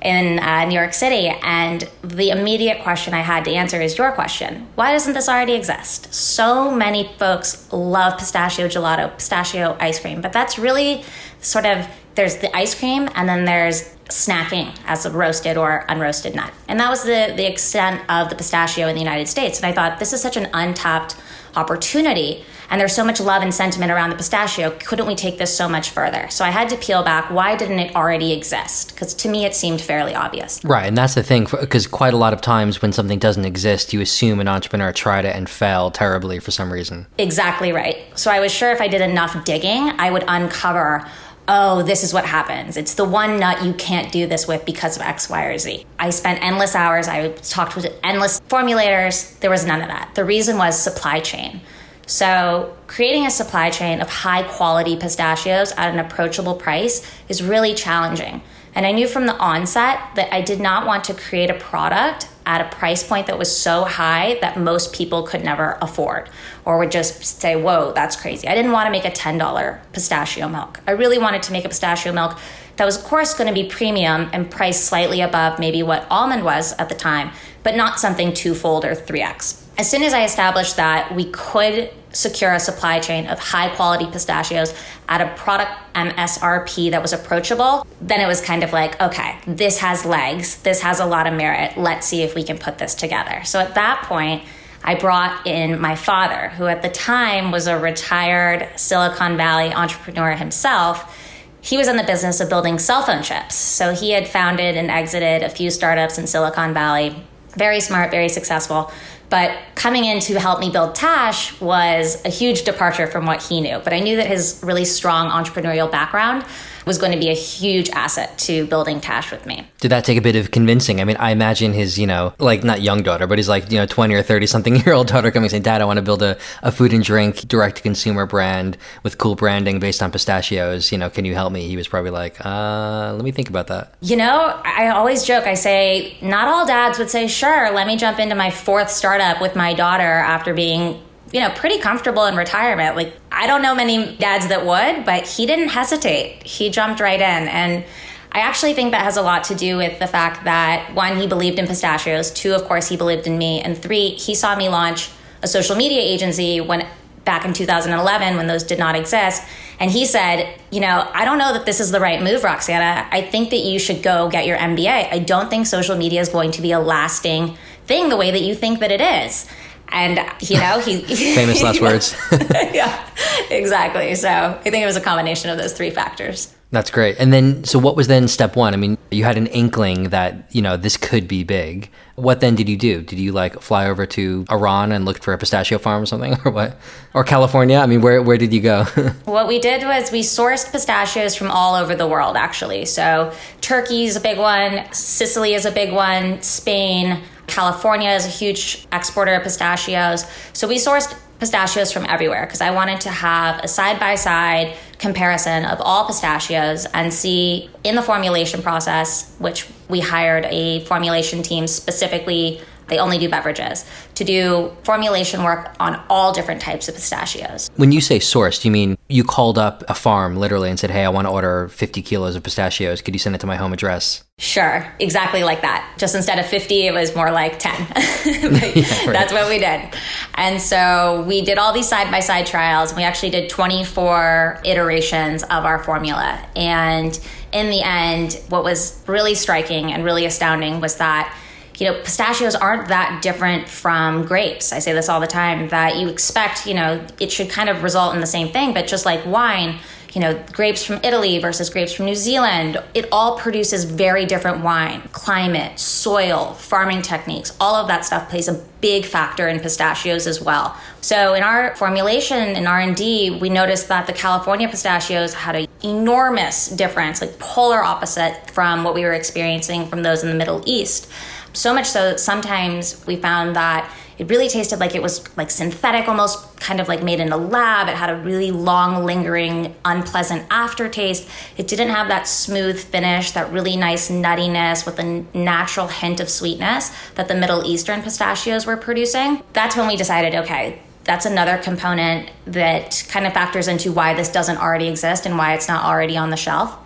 in 0.00 0.38
uh, 0.38 0.64
New 0.64 0.74
York 0.74 0.94
City. 0.94 1.28
And 1.42 1.88
the 2.02 2.30
immediate 2.30 2.82
question 2.82 3.12
I 3.12 3.20
had 3.20 3.44
to 3.44 3.52
answer 3.52 3.80
is 3.80 3.96
your 3.98 4.12
question 4.12 4.66
Why 4.74 4.92
doesn't 4.92 5.12
this 5.12 5.28
already 5.28 5.52
exist? 5.52 6.12
So 6.14 6.70
many 6.70 7.12
folks 7.18 7.70
love 7.72 8.18
pistachio 8.18 8.68
gelato, 8.68 9.14
pistachio 9.14 9.76
ice 9.78 10.00
cream, 10.00 10.22
but 10.22 10.32
that's 10.32 10.58
really 10.58 11.04
sort 11.40 11.66
of 11.66 11.86
there's 12.14 12.36
the 12.36 12.54
ice 12.56 12.74
cream 12.78 13.08
and 13.14 13.28
then 13.28 13.44
there's 13.44 13.94
snacking 14.06 14.74
as 14.86 15.04
a 15.04 15.10
roasted 15.10 15.56
or 15.56 15.84
unroasted 15.88 16.34
nut. 16.34 16.52
And 16.68 16.78
that 16.80 16.90
was 16.90 17.02
the, 17.02 17.32
the 17.36 17.46
extent 17.46 18.02
of 18.08 18.28
the 18.28 18.36
pistachio 18.36 18.88
in 18.88 18.94
the 18.94 19.00
United 19.00 19.28
States. 19.28 19.58
And 19.58 19.66
I 19.66 19.72
thought 19.72 19.98
this 19.98 20.12
is 20.12 20.20
such 20.20 20.36
an 20.36 20.48
untapped 20.52 21.16
opportunity 21.56 22.44
and 22.70 22.80
there's 22.80 22.94
so 22.94 23.04
much 23.04 23.20
love 23.20 23.42
and 23.42 23.54
sentiment 23.54 23.92
around 23.92 24.10
the 24.10 24.16
pistachio. 24.16 24.70
Couldn't 24.70 25.06
we 25.06 25.14
take 25.14 25.38
this 25.38 25.54
so 25.54 25.68
much 25.68 25.90
further? 25.90 26.28
So 26.30 26.44
I 26.44 26.50
had 26.50 26.68
to 26.70 26.76
peel 26.76 27.02
back. 27.02 27.30
Why 27.30 27.56
didn't 27.56 27.78
it 27.78 27.94
already 27.94 28.32
exist? 28.32 28.94
Because 28.94 29.14
to 29.14 29.28
me, 29.28 29.44
it 29.44 29.54
seemed 29.54 29.80
fairly 29.80 30.14
obvious. 30.14 30.64
Right. 30.64 30.86
And 30.86 30.96
that's 30.96 31.14
the 31.14 31.22
thing, 31.22 31.46
because 31.60 31.86
quite 31.86 32.14
a 32.14 32.16
lot 32.16 32.32
of 32.32 32.40
times 32.40 32.80
when 32.80 32.92
something 32.92 33.18
doesn't 33.18 33.44
exist, 33.44 33.92
you 33.92 34.00
assume 34.00 34.40
an 34.40 34.48
entrepreneur 34.48 34.92
tried 34.92 35.24
it 35.24 35.36
and 35.36 35.48
failed 35.48 35.94
terribly 35.94 36.38
for 36.38 36.50
some 36.50 36.72
reason. 36.72 37.06
Exactly 37.18 37.72
right. 37.72 37.98
So 38.18 38.30
I 38.30 38.40
was 38.40 38.50
sure 38.50 38.72
if 38.72 38.80
I 38.80 38.88
did 38.88 39.02
enough 39.02 39.44
digging, 39.44 39.90
I 39.98 40.10
would 40.10 40.24
uncover 40.26 41.06
oh, 41.48 41.82
this 41.82 42.02
is 42.02 42.14
what 42.14 42.24
happens. 42.24 42.76
It's 42.76 42.94
the 42.94 43.04
one 43.04 43.38
nut 43.38 43.64
you 43.64 43.74
can't 43.74 44.10
do 44.10 44.26
this 44.26 44.48
with 44.48 44.64
because 44.64 44.96
of 44.96 45.02
X, 45.02 45.28
Y, 45.28 45.44
or 45.44 45.58
Z. 45.58 45.86
I 45.98 46.10
spent 46.10 46.42
endless 46.42 46.74
hours. 46.74 47.08
I 47.08 47.28
talked 47.28 47.76
with 47.76 47.86
endless 48.02 48.40
formulators. 48.48 49.38
There 49.40 49.50
was 49.50 49.66
none 49.66 49.82
of 49.82 49.88
that. 49.88 50.14
The 50.14 50.24
reason 50.24 50.56
was 50.56 50.80
supply 50.80 51.20
chain. 51.20 51.60
So, 52.06 52.76
creating 52.86 53.26
a 53.26 53.30
supply 53.30 53.70
chain 53.70 54.00
of 54.00 54.10
high 54.10 54.42
quality 54.42 54.96
pistachios 54.96 55.72
at 55.72 55.92
an 55.92 55.98
approachable 55.98 56.54
price 56.54 57.10
is 57.28 57.42
really 57.42 57.74
challenging. 57.74 58.42
And 58.74 58.84
I 58.84 58.92
knew 58.92 59.08
from 59.08 59.26
the 59.26 59.36
onset 59.36 60.00
that 60.16 60.34
I 60.34 60.40
did 60.40 60.60
not 60.60 60.86
want 60.86 61.04
to 61.04 61.14
create 61.14 61.48
a 61.48 61.54
product 61.54 62.28
at 62.46 62.60
a 62.60 62.76
price 62.76 63.02
point 63.02 63.26
that 63.26 63.38
was 63.38 63.56
so 63.56 63.84
high 63.84 64.38
that 64.40 64.58
most 64.58 64.92
people 64.92 65.22
could 65.22 65.42
never 65.42 65.78
afford 65.80 66.28
or 66.64 66.78
would 66.78 66.90
just 66.90 67.24
say, 67.24 67.56
whoa, 67.56 67.92
that's 67.92 68.16
crazy. 68.16 68.46
I 68.48 68.54
didn't 68.54 68.72
want 68.72 68.86
to 68.86 68.90
make 68.90 69.04
a 69.04 69.10
$10 69.10 69.78
pistachio 69.92 70.48
milk. 70.48 70.80
I 70.86 70.92
really 70.92 71.18
wanted 71.18 71.42
to 71.44 71.52
make 71.52 71.64
a 71.64 71.68
pistachio 71.68 72.12
milk 72.12 72.38
that 72.76 72.84
was, 72.84 72.98
of 72.98 73.04
course, 73.04 73.34
going 73.34 73.48
to 73.48 73.54
be 73.54 73.68
premium 73.68 74.28
and 74.32 74.50
priced 74.50 74.84
slightly 74.84 75.20
above 75.20 75.58
maybe 75.58 75.82
what 75.82 76.06
almond 76.10 76.44
was 76.44 76.72
at 76.74 76.88
the 76.88 76.94
time, 76.94 77.30
but 77.62 77.76
not 77.76 78.00
something 78.00 78.34
twofold 78.34 78.84
or 78.84 78.94
3x. 78.94 79.63
As 79.76 79.90
soon 79.90 80.04
as 80.04 80.14
I 80.14 80.24
established 80.24 80.76
that 80.76 81.14
we 81.14 81.24
could 81.24 81.90
secure 82.12 82.52
a 82.52 82.60
supply 82.60 83.00
chain 83.00 83.26
of 83.26 83.40
high 83.40 83.74
quality 83.74 84.06
pistachios 84.06 84.72
at 85.08 85.20
a 85.20 85.34
product 85.34 85.72
MSRP 85.96 86.92
that 86.92 87.02
was 87.02 87.12
approachable, 87.12 87.84
then 88.00 88.20
it 88.20 88.28
was 88.28 88.40
kind 88.40 88.62
of 88.62 88.72
like, 88.72 89.00
okay, 89.00 89.36
this 89.48 89.78
has 89.78 90.04
legs, 90.04 90.62
this 90.62 90.80
has 90.82 91.00
a 91.00 91.06
lot 91.06 91.26
of 91.26 91.34
merit. 91.34 91.76
Let's 91.76 92.06
see 92.06 92.22
if 92.22 92.36
we 92.36 92.44
can 92.44 92.56
put 92.56 92.78
this 92.78 92.94
together. 92.94 93.42
So 93.44 93.58
at 93.58 93.74
that 93.74 94.04
point, 94.04 94.44
I 94.84 94.94
brought 94.94 95.44
in 95.44 95.80
my 95.80 95.96
father, 95.96 96.50
who 96.50 96.66
at 96.66 96.82
the 96.82 96.90
time 96.90 97.50
was 97.50 97.66
a 97.66 97.76
retired 97.76 98.68
Silicon 98.78 99.36
Valley 99.36 99.72
entrepreneur 99.72 100.32
himself. 100.32 101.18
He 101.62 101.78
was 101.78 101.88
in 101.88 101.96
the 101.96 102.04
business 102.04 102.40
of 102.40 102.48
building 102.48 102.78
cell 102.78 103.02
phone 103.02 103.24
chips. 103.24 103.56
So 103.56 103.92
he 103.92 104.10
had 104.10 104.28
founded 104.28 104.76
and 104.76 104.90
exited 104.90 105.42
a 105.42 105.48
few 105.48 105.70
startups 105.70 106.18
in 106.18 106.28
Silicon 106.28 106.74
Valley. 106.74 107.16
Very 107.56 107.80
smart, 107.80 108.10
very 108.10 108.28
successful. 108.28 108.92
But 109.34 109.50
coming 109.74 110.04
in 110.04 110.20
to 110.20 110.38
help 110.38 110.60
me 110.60 110.70
build 110.70 110.94
Tash 110.94 111.60
was 111.60 112.24
a 112.24 112.28
huge 112.28 112.62
departure 112.62 113.08
from 113.08 113.26
what 113.26 113.42
he 113.42 113.60
knew. 113.60 113.80
But 113.82 113.92
I 113.92 113.98
knew 113.98 114.14
that 114.18 114.28
his 114.28 114.60
really 114.62 114.84
strong 114.84 115.28
entrepreneurial 115.28 115.90
background 115.90 116.44
was 116.84 116.98
going 116.98 117.12
to 117.12 117.18
be 117.18 117.30
a 117.30 117.34
huge 117.34 117.90
asset 117.90 118.36
to 118.38 118.66
building 118.66 119.00
Tash 119.00 119.30
with 119.30 119.46
me. 119.46 119.66
Did 119.80 119.90
that 119.90 120.04
take 120.04 120.18
a 120.18 120.20
bit 120.20 120.36
of 120.36 120.50
convincing? 120.50 121.00
I 121.00 121.04
mean, 121.04 121.16
I 121.16 121.30
imagine 121.30 121.72
his, 121.72 121.98
you 121.98 122.06
know, 122.06 122.34
like 122.38 122.64
not 122.64 122.82
young 122.82 123.02
daughter, 123.02 123.26
but 123.26 123.38
his 123.38 123.48
like, 123.48 123.70
you 123.70 123.78
know, 123.78 123.86
20 123.86 124.14
or 124.14 124.22
30 124.22 124.46
something 124.46 124.76
year 124.84 124.94
old 124.94 125.08
daughter 125.08 125.30
coming 125.30 125.48
saying, 125.48 125.62
Dad, 125.62 125.80
I 125.80 125.84
want 125.84 125.98
to 125.98 126.02
build 126.02 126.22
a, 126.22 126.36
a 126.62 126.72
food 126.72 126.92
and 126.92 127.02
drink 127.02 127.36
direct 127.48 127.76
to 127.76 127.82
consumer 127.82 128.26
brand 128.26 128.76
with 129.02 129.18
cool 129.18 129.34
branding 129.34 129.80
based 129.80 130.02
on 130.02 130.10
pistachios. 130.10 130.92
You 130.92 130.98
know, 130.98 131.10
can 131.10 131.24
you 131.24 131.34
help 131.34 131.52
me? 131.52 131.68
He 131.68 131.76
was 131.76 131.88
probably 131.88 132.10
like, 132.10 132.44
uh, 132.44 133.12
let 133.14 133.24
me 133.24 133.32
think 133.32 133.48
about 133.48 133.68
that. 133.68 133.94
You 134.00 134.16
know, 134.16 134.60
I 134.64 134.88
always 134.88 135.24
joke, 135.24 135.46
I 135.46 135.54
say, 135.54 136.16
not 136.20 136.48
all 136.48 136.66
dads 136.66 136.98
would 136.98 137.10
say, 137.10 137.26
sure, 137.26 137.72
let 137.72 137.86
me 137.86 137.96
jump 137.96 138.18
into 138.18 138.34
my 138.34 138.50
fourth 138.50 138.90
startup 138.90 139.40
with 139.40 139.56
my 139.56 139.74
daughter 139.74 140.02
after 140.02 140.54
being 140.54 141.00
you 141.34 141.40
know, 141.40 141.50
pretty 141.50 141.80
comfortable 141.80 142.26
in 142.26 142.36
retirement. 142.36 142.94
Like, 142.94 143.12
I 143.32 143.48
don't 143.48 143.60
know 143.60 143.74
many 143.74 144.16
dads 144.18 144.46
that 144.46 144.64
would, 144.64 145.04
but 145.04 145.26
he 145.26 145.46
didn't 145.46 145.70
hesitate. 145.70 146.46
He 146.46 146.70
jumped 146.70 147.00
right 147.00 147.20
in. 147.20 147.48
And 147.48 147.84
I 148.30 148.38
actually 148.38 148.72
think 148.72 148.92
that 148.92 149.02
has 149.02 149.16
a 149.16 149.22
lot 149.22 149.42
to 149.44 149.56
do 149.56 149.76
with 149.76 149.98
the 149.98 150.06
fact 150.06 150.44
that 150.44 150.94
one, 150.94 151.16
he 151.16 151.26
believed 151.26 151.58
in 151.58 151.66
pistachios. 151.66 152.30
Two, 152.30 152.54
of 152.54 152.62
course, 152.66 152.88
he 152.88 152.96
believed 152.96 153.26
in 153.26 153.36
me. 153.36 153.60
And 153.60 153.76
three, 153.76 154.10
he 154.10 154.36
saw 154.36 154.54
me 154.54 154.68
launch 154.68 155.10
a 155.42 155.48
social 155.48 155.74
media 155.74 156.00
agency 156.00 156.60
when 156.60 156.86
back 157.24 157.44
in 157.44 157.52
2011 157.52 158.36
when 158.36 158.46
those 158.46 158.62
did 158.62 158.78
not 158.78 158.94
exist. 158.94 159.42
And 159.80 159.90
he 159.90 160.06
said, 160.06 160.56
You 160.70 160.80
know, 160.82 161.10
I 161.12 161.24
don't 161.24 161.38
know 161.38 161.52
that 161.52 161.66
this 161.66 161.80
is 161.80 161.90
the 161.90 161.98
right 161.98 162.22
move, 162.22 162.44
Roxana. 162.44 163.08
I 163.10 163.22
think 163.22 163.50
that 163.50 163.60
you 163.60 163.80
should 163.80 164.04
go 164.04 164.28
get 164.28 164.46
your 164.46 164.58
MBA. 164.58 165.12
I 165.12 165.18
don't 165.18 165.50
think 165.50 165.66
social 165.66 165.96
media 165.96 166.20
is 166.20 166.28
going 166.28 166.52
to 166.52 166.62
be 166.62 166.70
a 166.70 166.78
lasting 166.78 167.56
thing 167.86 168.08
the 168.08 168.16
way 168.16 168.30
that 168.30 168.42
you 168.42 168.54
think 168.54 168.78
that 168.80 168.92
it 168.92 169.00
is 169.00 169.48
and 169.88 170.20
you 170.40 170.56
know 170.56 170.80
he 170.80 171.02
famous 171.34 171.62
last 171.62 171.80
words. 171.80 172.16
Yeah 172.30 173.04
exactly. 173.50 174.14
So 174.14 174.28
i 174.28 174.70
think 174.70 174.82
it 174.82 174.86
was 174.86 174.96
a 174.96 175.00
combination 175.00 175.50
of 175.50 175.58
those 175.58 175.72
three 175.72 175.90
factors. 175.90 176.54
That's 176.70 176.90
great. 176.90 177.16
And 177.20 177.32
then 177.32 177.62
so 177.62 177.78
what 177.78 177.96
was 177.96 178.08
then 178.08 178.26
step 178.26 178.56
one? 178.56 178.74
I 178.74 178.76
mean 178.76 178.98
you 179.10 179.24
had 179.24 179.36
an 179.36 179.46
inkling 179.48 180.04
that 180.10 180.48
you 180.54 180.62
know 180.62 180.76
this 180.76 180.96
could 180.96 181.28
be 181.28 181.44
big. 181.44 181.90
What 182.16 182.40
then 182.40 182.54
did 182.54 182.68
you 182.68 182.76
do? 182.76 183.02
Did 183.02 183.18
you 183.18 183.32
like 183.32 183.60
fly 183.60 183.86
over 183.88 184.06
to 184.06 184.44
iran 184.50 184.92
and 184.92 185.04
look 185.04 185.22
for 185.22 185.32
a 185.32 185.38
pistachio 185.38 185.78
farm 185.78 186.02
or 186.02 186.06
something 186.06 186.36
or 186.44 186.50
what? 186.50 186.76
Or 187.12 187.24
california? 187.24 187.78
I 187.78 187.86
mean 187.86 188.00
where, 188.02 188.22
where 188.22 188.38
did 188.38 188.52
you 188.52 188.60
go? 188.60 188.84
What 189.24 189.46
we 189.48 189.58
did 189.58 189.84
was 189.84 190.10
we 190.10 190.20
sourced 190.20 190.70
pistachios 190.70 191.34
from 191.34 191.50
all 191.50 191.74
over 191.74 191.94
the 191.94 192.06
world 192.06 192.36
actually. 192.36 192.86
So 192.86 193.32
turkey 193.60 194.04
is 194.04 194.16
a 194.16 194.20
big 194.20 194.38
one 194.38 194.92
sicily 194.92 195.54
is 195.54 195.64
a 195.64 195.72
big 195.72 195.92
one 195.92 196.42
spain 196.42 197.22
California 197.46 198.10
is 198.10 198.26
a 198.26 198.30
huge 198.30 198.86
exporter 198.92 199.34
of 199.34 199.42
pistachios. 199.42 200.24
So 200.52 200.66
we 200.68 200.76
sourced 200.76 201.14
pistachios 201.38 201.92
from 201.92 202.06
everywhere 202.06 202.46
because 202.46 202.60
I 202.60 202.70
wanted 202.70 203.00
to 203.02 203.10
have 203.10 203.62
a 203.62 203.68
side 203.68 204.00
by 204.00 204.14
side 204.14 204.76
comparison 204.98 205.64
of 205.64 205.80
all 205.80 206.06
pistachios 206.06 206.86
and 206.94 207.12
see 207.12 207.70
in 207.82 207.96
the 207.96 208.02
formulation 208.02 208.62
process, 208.62 209.34
which 209.38 209.68
we 209.88 210.00
hired 210.00 210.46
a 210.46 210.80
formulation 210.84 211.42
team 211.42 211.66
specifically 211.66 212.60
they 212.88 212.98
only 212.98 213.18
do 213.18 213.28
beverages 213.28 213.84
to 214.14 214.24
do 214.24 214.72
formulation 214.84 215.42
work 215.42 215.74
on 215.80 216.02
all 216.10 216.32
different 216.32 216.60
types 216.60 216.88
of 216.88 216.94
pistachios. 216.94 217.70
When 217.76 217.92
you 217.92 218.00
say 218.00 218.18
sourced, 218.18 218.64
you 218.64 218.70
mean 218.70 218.98
you 219.14 219.22
called 219.22 219.58
up 219.58 219.84
a 219.86 219.94
farm 219.94 220.34
literally 220.34 220.68
and 220.68 220.76
said, 220.76 220.90
Hey, 220.90 221.04
I 221.04 221.08
want 221.08 221.28
to 221.28 221.30
order 221.30 221.68
50 221.68 222.02
kilos 222.02 222.34
of 222.34 222.42
pistachios. 222.42 223.00
Could 223.00 223.14
you 223.14 223.20
send 223.20 223.36
it 223.36 223.40
to 223.42 223.46
my 223.46 223.54
home 223.54 223.72
address? 223.72 224.24
Sure, 224.38 224.92
exactly 224.98 225.44
like 225.44 225.62
that. 225.62 225.94
Just 225.98 226.16
instead 226.16 226.40
of 226.40 226.46
50, 226.46 226.88
it 226.88 226.92
was 226.92 227.14
more 227.14 227.30
like 227.30 227.60
10. 227.60 227.72
yeah, 227.86 227.94
right. 227.94 229.06
That's 229.06 229.32
what 229.32 229.48
we 229.48 229.60
did. 229.60 229.94
And 230.34 230.60
so 230.60 231.24
we 231.28 231.42
did 231.42 231.58
all 231.58 231.72
these 231.72 231.88
side 231.88 232.10
by 232.10 232.18
side 232.18 232.46
trials. 232.46 232.92
We 232.92 233.04
actually 233.04 233.30
did 233.30 233.48
24 233.48 234.62
iterations 234.64 235.44
of 235.44 235.64
our 235.64 235.78
formula. 235.78 236.44
And 236.56 237.16
in 237.52 237.70
the 237.70 237.82
end, 237.82 238.42
what 238.48 238.64
was 238.64 239.00
really 239.06 239.36
striking 239.36 239.92
and 239.92 240.04
really 240.04 240.26
astounding 240.26 240.80
was 240.80 240.96
that 240.96 241.32
you 241.78 241.90
know, 241.90 242.00
pistachios 242.00 242.54
aren't 242.54 242.88
that 242.88 243.22
different 243.22 243.68
from 243.68 244.24
grapes. 244.24 244.72
I 244.72 244.78
say 244.78 244.92
this 244.92 245.08
all 245.08 245.20
the 245.20 245.26
time 245.26 245.68
that 245.68 245.96
you 245.96 246.08
expect, 246.08 246.66
you 246.66 246.74
know, 246.74 247.04
it 247.20 247.32
should 247.32 247.50
kind 247.50 247.68
of 247.68 247.82
result 247.82 248.14
in 248.14 248.20
the 248.20 248.26
same 248.26 248.48
thing, 248.48 248.74
but 248.74 248.86
just 248.86 249.04
like 249.04 249.24
wine, 249.26 249.78
you 250.14 250.20
know, 250.20 250.40
grapes 250.52 250.84
from 250.84 251.00
Italy 251.02 251.40
versus 251.40 251.68
grapes 251.70 251.92
from 251.92 252.06
New 252.06 252.14
Zealand, 252.14 252.80
it 252.94 253.08
all 253.10 253.36
produces 253.36 253.82
very 253.84 254.24
different 254.26 254.62
wine. 254.62 255.02
Climate, 255.10 255.78
soil, 255.78 256.54
farming 256.54 257.02
techniques, 257.02 257.56
all 257.60 257.74
of 257.74 257.88
that 257.88 258.04
stuff 258.04 258.30
plays 258.30 258.46
a 258.46 258.54
big 258.80 259.04
factor 259.04 259.48
in 259.48 259.58
pistachios 259.58 260.28
as 260.28 260.40
well. 260.40 260.76
So 261.00 261.34
in 261.34 261.42
our 261.42 261.74
formulation 261.74 262.50
in 262.50 262.66
R&D, 262.66 263.38
we 263.40 263.48
noticed 263.50 263.88
that 263.88 264.06
the 264.06 264.12
California 264.12 264.68
pistachios 264.68 265.34
had 265.34 265.56
an 265.56 265.66
enormous 265.82 266.68
difference, 266.68 267.20
like 267.20 267.36
polar 267.40 267.82
opposite 267.82 268.50
from 268.52 268.84
what 268.84 268.94
we 268.94 269.02
were 269.02 269.12
experiencing 269.14 269.88
from 269.88 270.02
those 270.02 270.22
in 270.22 270.28
the 270.28 270.36
Middle 270.36 270.62
East. 270.64 271.10
So 271.54 271.72
much 271.72 271.88
so 271.88 272.10
that 272.10 272.20
sometimes 272.20 273.04
we 273.06 273.16
found 273.16 273.56
that 273.56 273.90
it 274.18 274.28
really 274.28 274.48
tasted 274.48 274.78
like 274.78 274.94
it 274.94 275.02
was 275.02 275.24
like 275.36 275.50
synthetic, 275.50 276.08
almost 276.08 276.56
kind 276.60 276.80
of 276.80 276.88
like 276.88 277.02
made 277.02 277.20
in 277.20 277.32
a 277.32 277.36
lab. 277.36 277.88
It 277.88 277.96
had 277.96 278.10
a 278.10 278.16
really 278.16 278.50
long, 278.50 279.04
lingering, 279.04 279.74
unpleasant 279.84 280.46
aftertaste. 280.50 281.28
It 281.56 281.66
didn't 281.66 281.88
have 281.88 282.08
that 282.08 282.28
smooth 282.28 282.78
finish, 282.78 283.32
that 283.32 283.52
really 283.52 283.76
nice 283.76 284.10
nuttiness 284.10 284.86
with 284.86 284.98
a 284.98 285.24
natural 285.36 285.88
hint 285.88 286.20
of 286.20 286.28
sweetness 286.28 286.92
that 287.16 287.28
the 287.28 287.34
Middle 287.34 287.64
Eastern 287.64 288.02
pistachios 288.02 288.66
were 288.66 288.76
producing. 288.76 289.42
That's 289.52 289.76
when 289.76 289.88
we 289.88 289.96
decided 289.96 290.34
okay, 290.34 290.80
that's 291.04 291.26
another 291.26 291.58
component 291.58 292.30
that 292.46 293.04
kind 293.08 293.26
of 293.26 293.32
factors 293.32 293.68
into 293.68 293.92
why 293.92 294.14
this 294.14 294.30
doesn't 294.30 294.58
already 294.58 294.88
exist 294.88 295.26
and 295.26 295.36
why 295.36 295.54
it's 295.54 295.68
not 295.68 295.84
already 295.84 296.16
on 296.16 296.30
the 296.30 296.36
shelf 296.36 296.78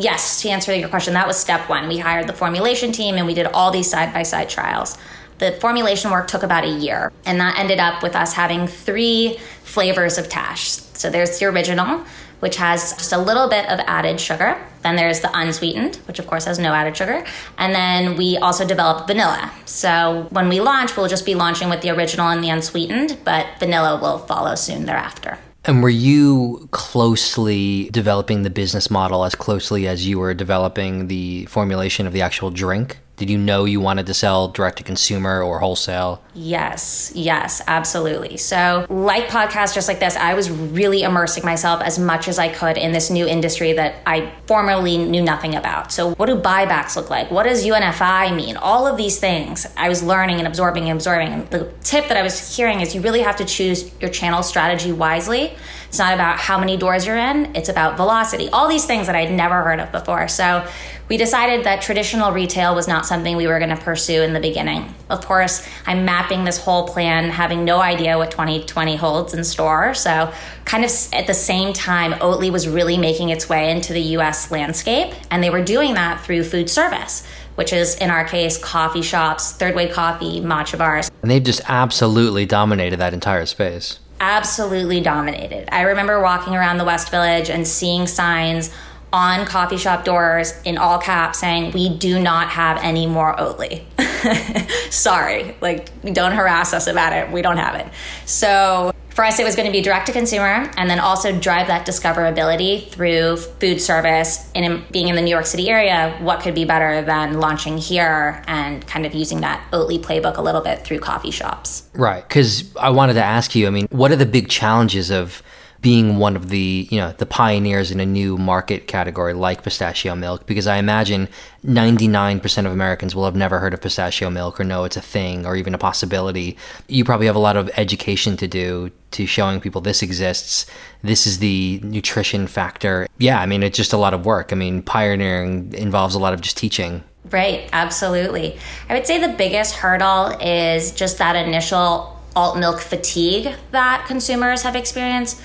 yes, 0.00 0.42
to 0.42 0.48
answer 0.48 0.74
your 0.74 0.88
question, 0.88 1.14
that 1.14 1.26
was 1.26 1.36
step 1.38 1.68
one. 1.68 1.88
We 1.88 1.98
hired 1.98 2.26
the 2.26 2.32
formulation 2.32 2.92
team 2.92 3.16
and 3.16 3.26
we 3.26 3.34
did 3.34 3.46
all 3.46 3.70
these 3.70 3.90
side 3.90 4.12
by 4.12 4.22
side 4.22 4.48
trials. 4.48 4.98
The 5.38 5.52
formulation 5.52 6.10
work 6.10 6.28
took 6.28 6.42
about 6.42 6.64
a 6.64 6.68
year, 6.68 7.10
and 7.24 7.40
that 7.40 7.58
ended 7.58 7.78
up 7.78 8.02
with 8.02 8.14
us 8.14 8.34
having 8.34 8.66
three 8.66 9.38
flavors 9.62 10.18
of 10.18 10.28
Tash. 10.28 10.72
So 10.72 11.08
there's 11.08 11.38
the 11.38 11.46
original, 11.46 12.04
which 12.40 12.56
has 12.56 12.92
just 12.92 13.12
a 13.12 13.18
little 13.18 13.48
bit 13.48 13.66
of 13.70 13.78
added 13.86 14.20
sugar. 14.20 14.62
Then 14.82 14.96
there's 14.96 15.20
the 15.20 15.30
unsweetened, 15.32 15.96
which 16.06 16.18
of 16.18 16.26
course 16.26 16.44
has 16.44 16.58
no 16.58 16.74
added 16.74 16.94
sugar. 16.94 17.24
And 17.56 17.74
then 17.74 18.16
we 18.16 18.36
also 18.36 18.66
developed 18.66 19.06
vanilla. 19.06 19.50
So 19.64 20.26
when 20.28 20.50
we 20.50 20.60
launch, 20.60 20.94
we'll 20.94 21.08
just 21.08 21.24
be 21.24 21.34
launching 21.34 21.70
with 21.70 21.80
the 21.80 21.88
original 21.90 22.28
and 22.28 22.44
the 22.44 22.50
unsweetened, 22.50 23.18
but 23.24 23.46
vanilla 23.58 23.98
will 23.98 24.18
follow 24.18 24.54
soon 24.56 24.84
thereafter. 24.84 25.38
And 25.70 25.84
were 25.84 25.88
you 25.88 26.66
closely 26.72 27.90
developing 27.90 28.42
the 28.42 28.50
business 28.50 28.90
model 28.90 29.22
as 29.22 29.36
closely 29.36 29.86
as 29.86 30.04
you 30.04 30.18
were 30.18 30.34
developing 30.34 31.06
the 31.06 31.44
formulation 31.44 32.08
of 32.08 32.12
the 32.12 32.22
actual 32.22 32.50
drink? 32.50 32.98
Did 33.20 33.28
you 33.28 33.36
know 33.36 33.66
you 33.66 33.80
wanted 33.80 34.06
to 34.06 34.14
sell 34.14 34.48
direct 34.48 34.78
to 34.78 34.82
consumer 34.82 35.42
or 35.42 35.58
wholesale? 35.58 36.22
Yes, 36.32 37.12
yes, 37.14 37.60
absolutely. 37.66 38.38
So, 38.38 38.86
like 38.88 39.24
podcasts 39.24 39.74
just 39.74 39.88
like 39.88 40.00
this, 40.00 40.16
I 40.16 40.32
was 40.32 40.50
really 40.50 41.02
immersing 41.02 41.44
myself 41.44 41.82
as 41.82 41.98
much 41.98 42.28
as 42.28 42.38
I 42.38 42.48
could 42.48 42.78
in 42.78 42.92
this 42.92 43.10
new 43.10 43.26
industry 43.26 43.74
that 43.74 43.96
I 44.06 44.32
formerly 44.46 44.96
knew 44.96 45.20
nothing 45.20 45.54
about. 45.54 45.92
So, 45.92 46.14
what 46.14 46.26
do 46.30 46.36
buybacks 46.36 46.96
look 46.96 47.10
like? 47.10 47.30
What 47.30 47.42
does 47.42 47.62
UNFI 47.62 48.34
mean? 48.34 48.56
All 48.56 48.86
of 48.86 48.96
these 48.96 49.18
things 49.18 49.66
I 49.76 49.90
was 49.90 50.02
learning 50.02 50.38
and 50.38 50.48
absorbing 50.48 50.84
and 50.84 50.92
absorbing. 50.92 51.28
And 51.28 51.50
the 51.50 51.70
tip 51.82 52.08
that 52.08 52.16
I 52.16 52.22
was 52.22 52.56
hearing 52.56 52.80
is 52.80 52.94
you 52.94 53.02
really 53.02 53.20
have 53.20 53.36
to 53.36 53.44
choose 53.44 53.92
your 54.00 54.08
channel 54.08 54.42
strategy 54.42 54.92
wisely 54.92 55.54
It's 55.90 55.98
not 55.98 56.14
about 56.14 56.38
how 56.38 56.56
many 56.56 56.76
doors 56.76 57.04
you're 57.04 57.16
in, 57.16 57.50
it's 57.56 57.68
about 57.68 57.96
velocity. 57.96 58.48
All 58.50 58.68
these 58.68 58.84
things 58.84 59.08
that 59.08 59.16
I'd 59.16 59.32
never 59.32 59.64
heard 59.64 59.80
of 59.80 59.90
before. 59.90 60.28
So 60.28 60.64
we 61.08 61.16
decided 61.16 61.64
that 61.64 61.82
traditional 61.82 62.30
retail 62.30 62.76
was 62.76 62.86
not 62.86 63.06
something 63.06 63.36
we 63.36 63.48
were 63.48 63.58
going 63.58 63.76
to 63.76 63.82
pursue 63.82 64.22
in 64.22 64.32
the 64.32 64.38
beginning. 64.38 64.94
Of 65.08 65.26
course, 65.26 65.66
I'm 65.86 66.04
mapping 66.04 66.44
this 66.44 66.58
whole 66.58 66.86
plan, 66.86 67.30
having 67.30 67.64
no 67.64 67.80
idea 67.80 68.16
what 68.16 68.30
2020 68.30 68.94
holds 68.94 69.34
in 69.34 69.42
store. 69.42 69.92
So, 69.94 70.32
kind 70.64 70.84
of 70.84 70.92
at 71.12 71.26
the 71.26 71.34
same 71.34 71.72
time, 71.72 72.12
Oatly 72.12 72.52
was 72.52 72.68
really 72.68 72.96
making 72.96 73.30
its 73.30 73.48
way 73.48 73.72
into 73.72 73.92
the 73.92 74.00
US 74.16 74.52
landscape, 74.52 75.12
and 75.32 75.42
they 75.42 75.50
were 75.50 75.64
doing 75.64 75.94
that 75.94 76.20
through 76.24 76.44
food 76.44 76.70
service 76.70 77.26
which 77.56 77.74
is 77.74 77.96
in 77.96 78.08
our 78.08 78.24
case 78.24 78.56
coffee 78.56 79.02
shops, 79.02 79.52
third 79.52 79.74
wave 79.74 79.92
coffee, 79.92 80.40
matcha 80.40 80.78
bars. 80.78 81.10
And 81.20 81.30
they've 81.30 81.42
just 81.42 81.60
absolutely 81.68 82.46
dominated 82.46 82.96
that 83.00 83.12
entire 83.12 83.44
space. 83.44 83.98
Absolutely 84.20 85.00
dominated. 85.00 85.66
I 85.74 85.82
remember 85.82 86.20
walking 86.20 86.54
around 86.54 86.76
the 86.76 86.84
West 86.84 87.10
Village 87.10 87.48
and 87.48 87.66
seeing 87.66 88.06
signs 88.06 88.70
on 89.12 89.46
coffee 89.46 89.78
shop 89.78 90.04
doors 90.04 90.52
in 90.64 90.76
all 90.76 90.98
caps 90.98 91.38
saying, 91.40 91.72
We 91.72 91.88
do 91.88 92.20
not 92.20 92.48
have 92.50 92.78
any 92.82 93.06
more 93.06 93.34
Oatly. 93.36 93.82
Sorry, 94.92 95.56
like, 95.62 95.88
don't 96.12 96.32
harass 96.32 96.74
us 96.74 96.86
about 96.86 97.14
it. 97.14 97.32
We 97.32 97.40
don't 97.40 97.56
have 97.56 97.74
it. 97.74 97.90
So, 98.26 98.92
for 99.20 99.24
us, 99.24 99.38
it 99.38 99.44
was 99.44 99.54
going 99.54 99.66
to 99.66 99.72
be 99.72 99.82
direct 99.82 100.06
to 100.06 100.14
consumer 100.14 100.70
and 100.78 100.88
then 100.88 100.98
also 100.98 101.38
drive 101.38 101.66
that 101.66 101.86
discoverability 101.86 102.88
through 102.88 103.36
food 103.36 103.78
service. 103.78 104.50
And 104.54 104.64
in, 104.64 104.84
being 104.90 105.08
in 105.08 105.14
the 105.14 105.20
New 105.20 105.28
York 105.30 105.44
City 105.44 105.68
area, 105.68 106.16
what 106.22 106.40
could 106.40 106.54
be 106.54 106.64
better 106.64 107.02
than 107.02 107.38
launching 107.38 107.76
here 107.76 108.42
and 108.46 108.86
kind 108.86 109.04
of 109.04 109.14
using 109.14 109.42
that 109.42 109.62
Oatly 109.72 109.98
playbook 109.98 110.38
a 110.38 110.40
little 110.40 110.62
bit 110.62 110.86
through 110.86 111.00
coffee 111.00 111.30
shops? 111.30 111.86
Right. 111.92 112.26
Because 112.26 112.74
I 112.76 112.88
wanted 112.88 113.12
to 113.14 113.22
ask 113.22 113.54
you, 113.54 113.66
I 113.66 113.70
mean, 113.70 113.88
what 113.90 114.10
are 114.10 114.16
the 114.16 114.24
big 114.24 114.48
challenges 114.48 115.10
of 115.10 115.42
being 115.80 116.18
one 116.18 116.36
of 116.36 116.48
the 116.50 116.88
you 116.90 116.98
know 116.98 117.12
the 117.12 117.26
pioneers 117.26 117.90
in 117.90 118.00
a 118.00 118.06
new 118.06 118.36
market 118.36 118.86
category 118.86 119.32
like 119.32 119.62
pistachio 119.62 120.14
milk 120.14 120.46
because 120.46 120.66
I 120.66 120.76
imagine 120.76 121.28
99% 121.64 122.66
of 122.66 122.72
Americans 122.72 123.14
will 123.14 123.24
have 123.24 123.36
never 123.36 123.58
heard 123.60 123.72
of 123.72 123.80
pistachio 123.80 124.30
milk 124.30 124.60
or 124.60 124.64
know 124.64 124.84
it's 124.84 124.96
a 124.96 125.00
thing 125.00 125.46
or 125.46 125.56
even 125.56 125.74
a 125.74 125.78
possibility. 125.78 126.56
You 126.88 127.04
probably 127.04 127.26
have 127.26 127.36
a 127.36 127.40
lot 127.40 127.56
of 127.56 127.70
education 127.76 128.36
to 128.38 128.48
do 128.48 128.90
to 129.12 129.26
showing 129.26 129.60
people 129.60 129.80
this 129.80 130.02
exists. 130.02 130.66
This 131.02 131.26
is 131.26 131.38
the 131.38 131.80
nutrition 131.82 132.46
factor. 132.46 133.06
Yeah, 133.18 133.40
I 133.40 133.46
mean 133.46 133.62
it's 133.62 133.76
just 133.76 133.92
a 133.92 133.98
lot 133.98 134.12
of 134.12 134.26
work. 134.26 134.52
I 134.52 134.56
mean 134.56 134.82
pioneering 134.82 135.72
involves 135.72 136.14
a 136.14 136.18
lot 136.18 136.34
of 136.34 136.40
just 136.40 136.56
teaching. 136.56 137.02
Right, 137.30 137.68
absolutely. 137.72 138.58
I 138.88 138.94
would 138.94 139.06
say 139.06 139.18
the 139.18 139.34
biggest 139.34 139.76
hurdle 139.76 140.38
is 140.40 140.92
just 140.92 141.18
that 141.18 141.36
initial 141.36 142.18
alt 142.36 142.58
milk 142.58 142.80
fatigue 142.80 143.54
that 143.72 144.04
consumers 144.06 144.62
have 144.62 144.76
experienced 144.76 145.40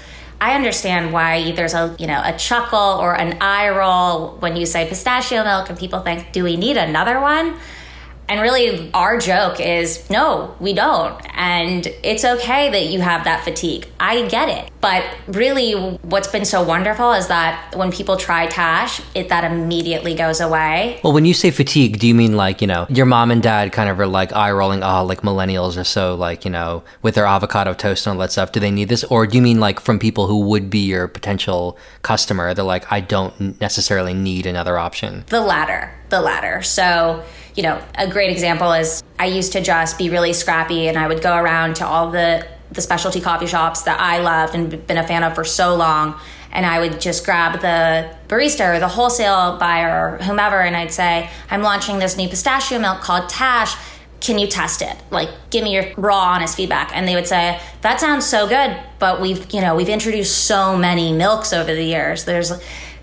I 0.45 0.53
understand 0.53 1.11
why 1.11 1.53
there's 1.53 1.73
a 1.73 1.95
you 1.97 2.05
know 2.05 2.21
a 2.23 2.37
chuckle 2.37 2.77
or 2.77 3.17
an 3.19 3.39
eye 3.41 3.67
roll 3.69 4.37
when 4.41 4.55
you 4.55 4.67
say 4.67 4.87
pistachio 4.87 5.43
milk 5.43 5.71
and 5.71 5.79
people 5.79 6.01
think, 6.01 6.33
do 6.33 6.43
we 6.43 6.55
need 6.55 6.77
another 6.77 7.19
one? 7.19 7.55
And 8.27 8.41
really, 8.41 8.91
our 8.93 9.17
joke 9.17 9.59
is 9.59 10.09
no, 10.09 10.55
we 10.59 10.73
don't. 10.73 11.19
And 11.35 11.85
it's 12.03 12.25
okay 12.25 12.71
that 12.71 12.87
you 12.87 12.99
have 13.01 13.25
that 13.25 13.43
fatigue. 13.43 13.87
I 13.99 14.27
get 14.27 14.49
it. 14.49 14.71
But 14.81 15.03
really, 15.27 15.73
what's 15.73 16.27
been 16.27 16.45
so 16.45 16.63
wonderful 16.63 17.13
is 17.13 17.27
that 17.27 17.75
when 17.75 17.91
people 17.91 18.17
try 18.17 18.47
Tash, 18.47 19.01
it 19.13 19.29
that 19.29 19.43
immediately 19.43 20.15
goes 20.15 20.41
away. 20.41 20.99
Well, 21.03 21.13
when 21.13 21.25
you 21.25 21.33
say 21.33 21.51
fatigue, 21.51 21.99
do 21.99 22.07
you 22.07 22.15
mean 22.15 22.35
like, 22.35 22.61
you 22.61 22.67
know, 22.67 22.85
your 22.89 23.05
mom 23.05 23.31
and 23.31 23.41
dad 23.41 23.71
kind 23.71 23.89
of 23.89 23.99
are 23.99 24.07
like 24.07 24.33
eye 24.33 24.51
rolling, 24.51 24.83
oh, 24.83 24.87
ah, 24.87 25.01
like 25.01 25.21
millennials 25.21 25.77
are 25.77 25.83
so 25.83 26.15
like, 26.15 26.45
you 26.45 26.51
know, 26.51 26.83
with 27.01 27.15
their 27.15 27.25
avocado 27.25 27.73
toast 27.73 28.05
and 28.05 28.13
all 28.13 28.19
that 28.19 28.31
stuff. 28.31 28.51
Do 28.51 28.59
they 28.59 28.71
need 28.71 28.89
this? 28.89 29.03
Or 29.05 29.27
do 29.27 29.35
you 29.37 29.41
mean 29.41 29.59
like 29.59 29.79
from 29.79 29.99
people 29.99 30.27
who 30.27 30.41
would 30.41 30.69
be 30.69 30.79
your 30.79 31.07
potential 31.07 31.77
customer? 32.01 32.53
They're 32.53 32.65
like, 32.65 32.91
I 32.91 32.99
don't 33.01 33.59
necessarily 33.59 34.13
need 34.13 34.45
another 34.45 34.77
option? 34.77 35.23
The 35.27 35.41
latter. 35.41 35.91
The 36.09 36.21
latter. 36.21 36.61
So, 36.61 37.23
you 37.55 37.63
know, 37.63 37.81
a 37.95 38.07
great 38.07 38.31
example 38.31 38.73
is 38.73 39.01
I 39.17 39.27
used 39.27 39.53
to 39.53 39.61
just 39.61 39.97
be 39.97 40.09
really 40.09 40.33
scrappy 40.33 40.87
and 40.87 40.97
I 40.97 41.07
would 41.07 41.21
go 41.21 41.35
around 41.35 41.77
to 41.77 41.87
all 41.87 42.11
the 42.11 42.45
the 42.71 42.81
specialty 42.81 43.21
coffee 43.21 43.45
shops 43.47 43.83
that 43.83 43.99
I 44.01 44.19
loved 44.19 44.55
and 44.55 44.85
been 44.87 44.97
a 44.97 45.07
fan 45.07 45.23
of 45.23 45.35
for 45.35 45.45
so 45.45 45.75
long 45.75 46.19
and 46.51 46.65
I 46.65 46.79
would 46.79 46.99
just 46.99 47.23
grab 47.23 47.61
the 47.61 48.09
barista 48.27 48.75
or 48.75 48.79
the 48.79 48.87
wholesale 48.87 49.57
buyer 49.57 50.15
or 50.19 50.23
whomever 50.23 50.59
and 50.61 50.75
I'd 50.75 50.91
say, 50.91 51.29
"I'm 51.49 51.61
launching 51.61 51.99
this 51.99 52.17
new 52.17 52.27
pistachio 52.27 52.79
milk 52.79 53.01
called 53.01 53.29
Tash. 53.29 53.75
Can 54.19 54.39
you 54.39 54.47
test 54.47 54.81
it? 54.81 54.95
Like 55.11 55.29
give 55.49 55.63
me 55.63 55.73
your 55.73 55.85
raw 55.95 56.33
honest 56.33 56.57
feedback." 56.57 56.91
And 56.93 57.07
they 57.07 57.15
would 57.15 57.27
say, 57.27 57.59
"That 57.81 57.99
sounds 57.99 58.25
so 58.25 58.47
good, 58.47 58.75
but 58.99 59.21
we've, 59.21 59.53
you 59.53 59.61
know, 59.61 59.75
we've 59.75 59.89
introduced 59.89 60.45
so 60.45 60.75
many 60.75 61.13
milks 61.13 61.53
over 61.53 61.73
the 61.73 61.83
years. 61.83 62.25
There's 62.25 62.51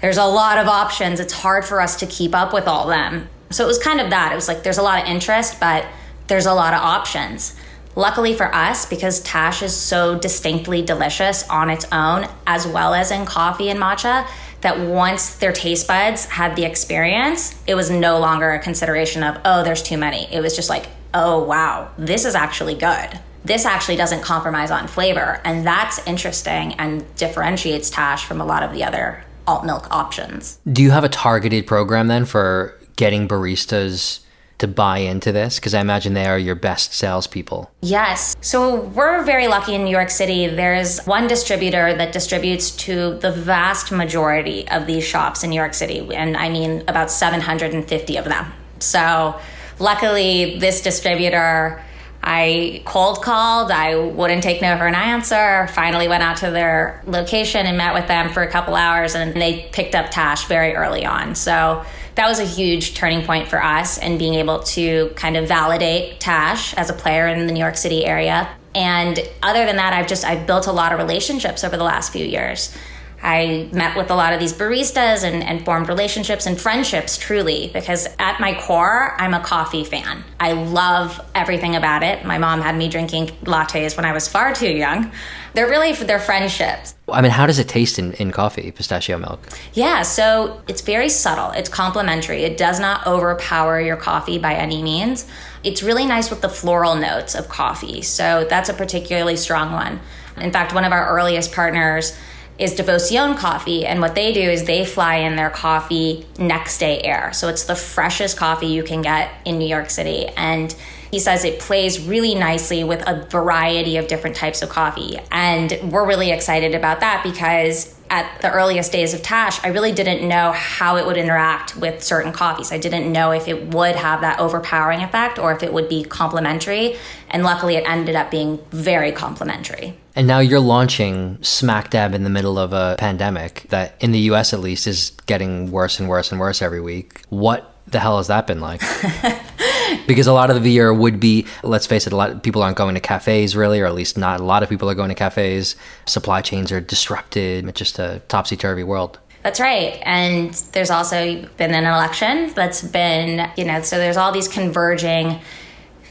there's 0.01 0.19
a 0.19 0.25
lot 0.25 0.59
of 0.59 0.67
options. 0.67 1.21
It's 1.21 1.33
hard 1.33 1.65
for 1.65 1.81
us 1.81 1.97
to 1.97 2.07
keep 2.07 2.35
up 2.35 2.53
with 2.53 2.67
all 2.67 2.89
them." 2.89 3.29
So 3.53 3.65
it 3.65 3.67
was 3.67 3.79
kind 3.79 4.01
of 4.01 4.11
that. 4.11 4.33
It 4.33 4.35
was 4.35 4.49
like 4.49 4.63
there's 4.63 4.79
a 4.79 4.83
lot 4.83 5.03
of 5.03 5.09
interest, 5.09 5.61
but 5.61 5.87
there's 6.27 6.47
a 6.47 6.55
lot 6.55 6.75
of 6.75 6.81
options. 6.81 7.55
Luckily 7.95 8.33
for 8.35 8.53
us, 8.55 8.87
because 8.87 9.21
Tash 9.21 9.63
is 9.63 9.77
so 9.77 10.19
distinctly 10.19 10.81
delicious 10.81 11.47
on 11.49 11.69
its 11.69 11.85
own, 11.93 12.27
as 12.47 12.67
well 12.67 12.95
as 12.95 13.11
in 13.11 13.27
coffee 13.27 13.69
and 13.69 13.79
matcha, 13.79 14.27
that 14.63 14.79
once 14.81 15.35
their 15.37 15.53
taste 15.53 15.87
buds 15.87 16.25
had 16.25 16.57
the 16.57 16.65
experience, 16.65 17.61
it 17.67 17.75
was 17.75 17.91
no 17.91 18.19
longer 18.19 18.53
a 18.53 18.59
consideration 18.59 19.23
of, 19.23 19.39
oh, 19.45 19.63
there's 19.63 19.83
too 19.83 19.99
many. 19.99 20.33
It 20.33 20.41
was 20.41 20.57
just 20.57 20.71
like, 20.71 20.87
oh, 21.13 21.45
wow, 21.45 21.91
this 21.99 22.25
is 22.25 22.35
actually 22.35 22.77
good. 22.77 23.21
This 23.45 23.67
actually 23.67 23.97
doesn't 23.97 24.23
compromise 24.23 24.71
on 24.71 24.87
flavor. 24.87 25.41
And 25.45 25.67
that's 25.67 26.05
interesting 26.07 26.75
and 26.75 27.05
differentiates 27.17 27.91
Tash 27.91 28.25
from 28.25 28.41
a 28.41 28.47
lot 28.47 28.63
of 28.63 28.73
the 28.73 28.85
other 28.85 29.25
alt 29.47 29.67
milk 29.67 29.89
options. 29.91 30.59
Do 30.71 30.83
you 30.83 30.93
have 30.93 31.05
a 31.05 31.09
targeted 31.09 31.67
program 31.67 32.07
then 32.07 32.25
for 32.25 32.79
getting 32.97 33.29
baristas 33.29 34.21
to 34.59 34.69
buy 34.69 34.99
into 34.99 35.33
this? 35.33 35.57
Because 35.59 35.75
I 35.75 35.81
imagine 35.81 36.15
they 36.15 36.27
are 36.27 36.39
your 36.39 36.55
best 36.55 36.95
salespeople. 36.95 37.71
Yes. 37.81 38.37
So 38.41 38.81
we're 38.81 39.25
very 39.25 39.49
lucky 39.49 39.75
in 39.75 39.85
New 39.85 39.91
York 39.91 40.11
City. 40.11 40.47
There's 40.47 41.05
one 41.05 41.27
distributor 41.27 41.95
that 41.95 42.13
distributes 42.13 42.71
to 42.73 43.19
the 43.19 43.33
vast 43.33 43.91
majority 43.91 44.69
of 44.69 44.87
these 44.87 45.05
shops 45.05 45.43
in 45.43 45.51
New 45.51 45.57
York 45.57 45.75
City. 45.75 46.15
And 46.15 46.37
I 46.37 46.49
mean 46.49 46.85
about 46.87 47.11
750 47.11 48.17
of 48.17 48.25
them. 48.25 48.53
So 48.79 49.39
luckily, 49.79 50.59
this 50.59 50.81
distributor. 50.81 51.83
I 52.25 52.83
cold 52.85 53.21
called. 53.21 53.73
I 53.73 53.97
wouldn't 53.97 54.45
take 54.45 54.63
no 54.63 54.79
for 54.79 54.87
an 54.87 54.95
answer. 54.95 55.67
Finally 55.73 56.07
went 56.07 56.23
out 56.23 56.37
to 56.37 56.53
their 56.53 57.03
location 57.05 57.67
and 57.67 57.77
met 57.77 57.95
with 57.95 58.07
them 58.07 58.31
for 58.33 58.45
a 58.45 58.49
couple 58.49 58.77
hours, 58.77 59.17
and 59.17 59.35
they 59.35 59.69
picked 59.73 59.97
up 59.97 60.09
Tash 60.13 60.47
very 60.47 60.77
early 60.77 61.05
on. 61.05 61.35
So 61.35 61.85
that 62.15 62.29
was 62.29 62.39
a 62.39 62.45
huge 62.45 62.95
turning 62.95 63.25
point 63.25 63.49
for 63.49 63.63
us 63.63 63.99
and 63.99 64.19
being 64.19 64.35
able 64.35 64.61
to 64.61 65.13
kind 65.17 65.37
of 65.37 65.49
validate 65.49 66.21
Tash 66.21 66.75
as 66.75 66.91
a 66.91 66.93
player 66.93 67.27
in 67.29 67.47
the 67.47 67.53
New 67.53 67.61
York 67.61 67.77
City 67.77 68.05
area. 68.05 68.49
And 68.75 69.19
other 69.43 69.67
than 69.67 69.77
that, 69.77 69.93
I've 69.93 70.07
just 70.07 70.25
I've 70.25 70.47
built 70.47 70.67
a 70.67 70.73
lot 70.73 70.93
of 70.93 70.99
relationships 70.99 71.65
over 71.65 71.77
the 71.77 71.85
last 71.85 72.13
few 72.13 72.25
years. 72.25 72.75
I 73.23 73.69
met 73.73 73.97
with 73.97 74.11
a 74.11 74.17
lot 74.17 74.33
of 74.33 74.41
these 74.41 74.53
baristas 74.53 75.23
and, 75.23 75.45
and, 75.45 75.65
formed 75.65 75.89
relationships 75.89 76.47
and 76.47 76.61
friendships 76.61 77.17
truly 77.17 77.71
because 77.73 78.09
at 78.19 78.41
my 78.41 78.59
core, 78.61 79.15
I'm 79.17 79.33
a 79.33 79.39
coffee 79.39 79.85
fan. 79.85 80.25
I 80.41 80.53
love 80.53 81.21
everything 81.33 81.77
about 81.77 82.03
it. 82.03 82.25
My 82.25 82.39
mom 82.39 82.61
had 82.61 82.77
me 82.77 82.89
drinking 82.89 83.29
lattes 83.45 83.97
when 83.97 84.05
I 84.05 84.13
was 84.13 84.27
far 84.27 84.53
too 84.53 84.73
young. 84.73 85.13
They're 85.55 85.69
really 85.69 85.93
they're 85.93 86.19
friendships. 86.19 86.97
I 87.09 87.21
mean, 87.21 87.31
how 87.31 87.47
does 87.47 87.61
it 87.61 87.69
taste 87.69 87.99
in, 87.99 88.13
in 88.15 88.33
coffee, 88.33 88.73
pistachio 88.73 89.19
milk? 89.19 89.41
Yeah, 89.75 90.03
so 90.03 90.61
it's 90.67 90.81
very 90.81 91.09
subtle. 91.09 91.53
It's 91.53 91.69
complementary. 91.69 92.43
It 92.43 92.57
does 92.57 92.81
not 92.81 93.07
overpower 93.07 93.81
your 93.81 93.97
coffee 93.97 94.39
by 94.39 94.55
any 94.55 94.83
means. 94.83 95.29
It's 95.63 95.83
really 95.83 96.07
nice 96.07 96.29
with 96.29 96.41
the 96.41 96.49
floral 96.49 96.97
notes 96.97 97.37
of 97.37 97.49
coffee. 97.49 98.03
So 98.03 98.47
that's 98.49 98.69
a 98.69 98.75
particularly 98.75 99.37
strong 99.37 99.73
one. 99.73 100.01
In 100.39 100.51
fact, 100.51 100.75
one 100.75 100.85
of 100.85 100.93
our 100.93 101.09
earliest 101.09 101.53
partners 101.53 102.19
is 102.59 102.75
Devoción 102.75 103.37
Coffee. 103.37 103.87
And 103.87 104.01
what 104.01 104.15
they 104.15 104.33
do 104.33 104.41
is 104.41 104.65
they 104.65 104.85
fly 104.85 105.17
in 105.17 105.37
their 105.37 105.51
coffee 105.51 106.27
next 106.39 106.79
day 106.79 107.01
air. 107.03 107.33
So 107.33 107.49
it's 107.49 107.65
the 107.65 107.75
freshest 107.75 108.37
coffee 108.37 108.67
you 108.67 108.83
can 108.83 109.03
get 109.03 109.31
in 109.45 109.59
New 109.59 109.69
York 109.69 109.91
City. 109.91 110.27
And 110.37 110.75
he 111.11 111.19
says 111.19 111.45
it 111.45 111.61
plays 111.61 112.07
really 112.07 112.35
nicely 112.35 112.85
with 112.85 113.07
a 113.07 113.27
variety 113.27 113.99
of 113.99 114.07
different 114.07 114.35
types 114.35 114.63
of 114.63 114.71
coffee. 114.71 115.19
And 115.31 115.79
we're 115.93 116.07
really 116.07 116.31
excited 116.31 116.75
about 116.75 117.01
that 117.01 117.23
because 117.23 117.95
at 118.13 118.43
the 118.43 118.53
earliest 118.53 118.93
days 118.93 119.15
of 119.15 119.23
Tash, 119.23 119.59
I 119.65 119.69
really 119.69 119.91
didn't 119.91 120.29
know 120.29 120.53
how 120.53 120.99
it 120.99 121.07
would 121.07 121.17
interact 121.17 121.77
with 121.77 122.03
certain 122.05 122.31
coffees. 122.31 122.71
I 122.71 122.77
didn't 122.77 123.11
know 123.11 123.31
if 123.31 123.49
it 123.49 123.69
would 123.69 123.97
have 123.97 124.21
that 124.21 124.39
overpowering 124.39 125.01
effect 125.01 125.39
or 125.39 125.51
if 125.53 125.63
it 125.63 125.73
would 125.73 125.89
be 125.89 126.05
complementary. 126.05 126.99
And 127.31 127.43
luckily, 127.43 127.77
it 127.77 127.89
ended 127.89 128.15
up 128.15 128.31
being 128.31 128.59
very 128.71 129.13
complementary. 129.13 129.97
And 130.15 130.27
now 130.27 130.41
you're 130.41 130.61
launching 130.61 131.43
smack 131.43 131.89
dab 131.89 132.13
in 132.13 132.23
the 132.23 132.29
middle 132.29 132.59
of 132.59 132.75
a 132.75 132.97
pandemic 132.99 133.65
that, 133.71 133.95
in 133.99 134.13
the 134.13 134.21
US 134.31 134.53
at 134.53 134.61
least, 134.61 134.87
is 134.87 135.13
getting 135.25 135.71
worse 135.71 135.99
and 135.99 136.07
worse 136.07 136.31
and 136.31 136.39
worse 136.39 136.61
every 136.61 136.83
week. 136.83 137.23
What 137.31 137.75
the 137.87 137.99
hell 137.99 138.19
has 138.19 138.27
that 138.27 138.47
been 138.47 138.61
like? 138.61 138.83
because 140.07 140.27
a 140.27 140.33
lot 140.33 140.51
of 140.51 140.63
the 140.63 140.71
year 140.71 140.93
would 140.93 141.21
be, 141.21 141.47
let's 141.63 141.87
face 141.87 142.07
it, 142.07 142.13
a 142.13 142.17
lot 142.17 142.31
of 142.31 142.43
people 142.43 142.63
aren't 142.63 142.77
going 142.77 142.95
to 142.95 143.01
cafes 143.01 143.57
really, 143.57 143.81
or 143.81 143.87
at 143.87 143.95
least 143.95 144.19
not 144.19 144.41
a 144.41 144.45
lot 144.45 144.63
of 144.63 144.69
people 144.69 144.89
are 144.91 144.95
going 144.95 145.09
to 145.09 145.15
cafes. 145.15 145.77
Supply 146.07 146.43
chains 146.43 146.73
are 146.73 146.81
disrupted. 146.81 147.67
It's 147.69 147.79
just 147.79 147.99
a 147.99 148.23
topsy 148.29 148.57
turvy 148.57 148.85
world. 148.85 149.19
That's 149.43 149.59
right. 149.59 150.01
And 150.03 150.55
there's 150.73 150.91
also 150.91 151.45
been 151.57 151.75
an 151.75 151.85
election 151.85 152.53
that's 152.55 152.83
been, 152.83 153.51
you 153.57 153.65
know, 153.65 153.83
so 153.83 153.99
there's 153.99 154.17
all 154.17 154.31
these 154.31 154.47
converging 154.47 155.41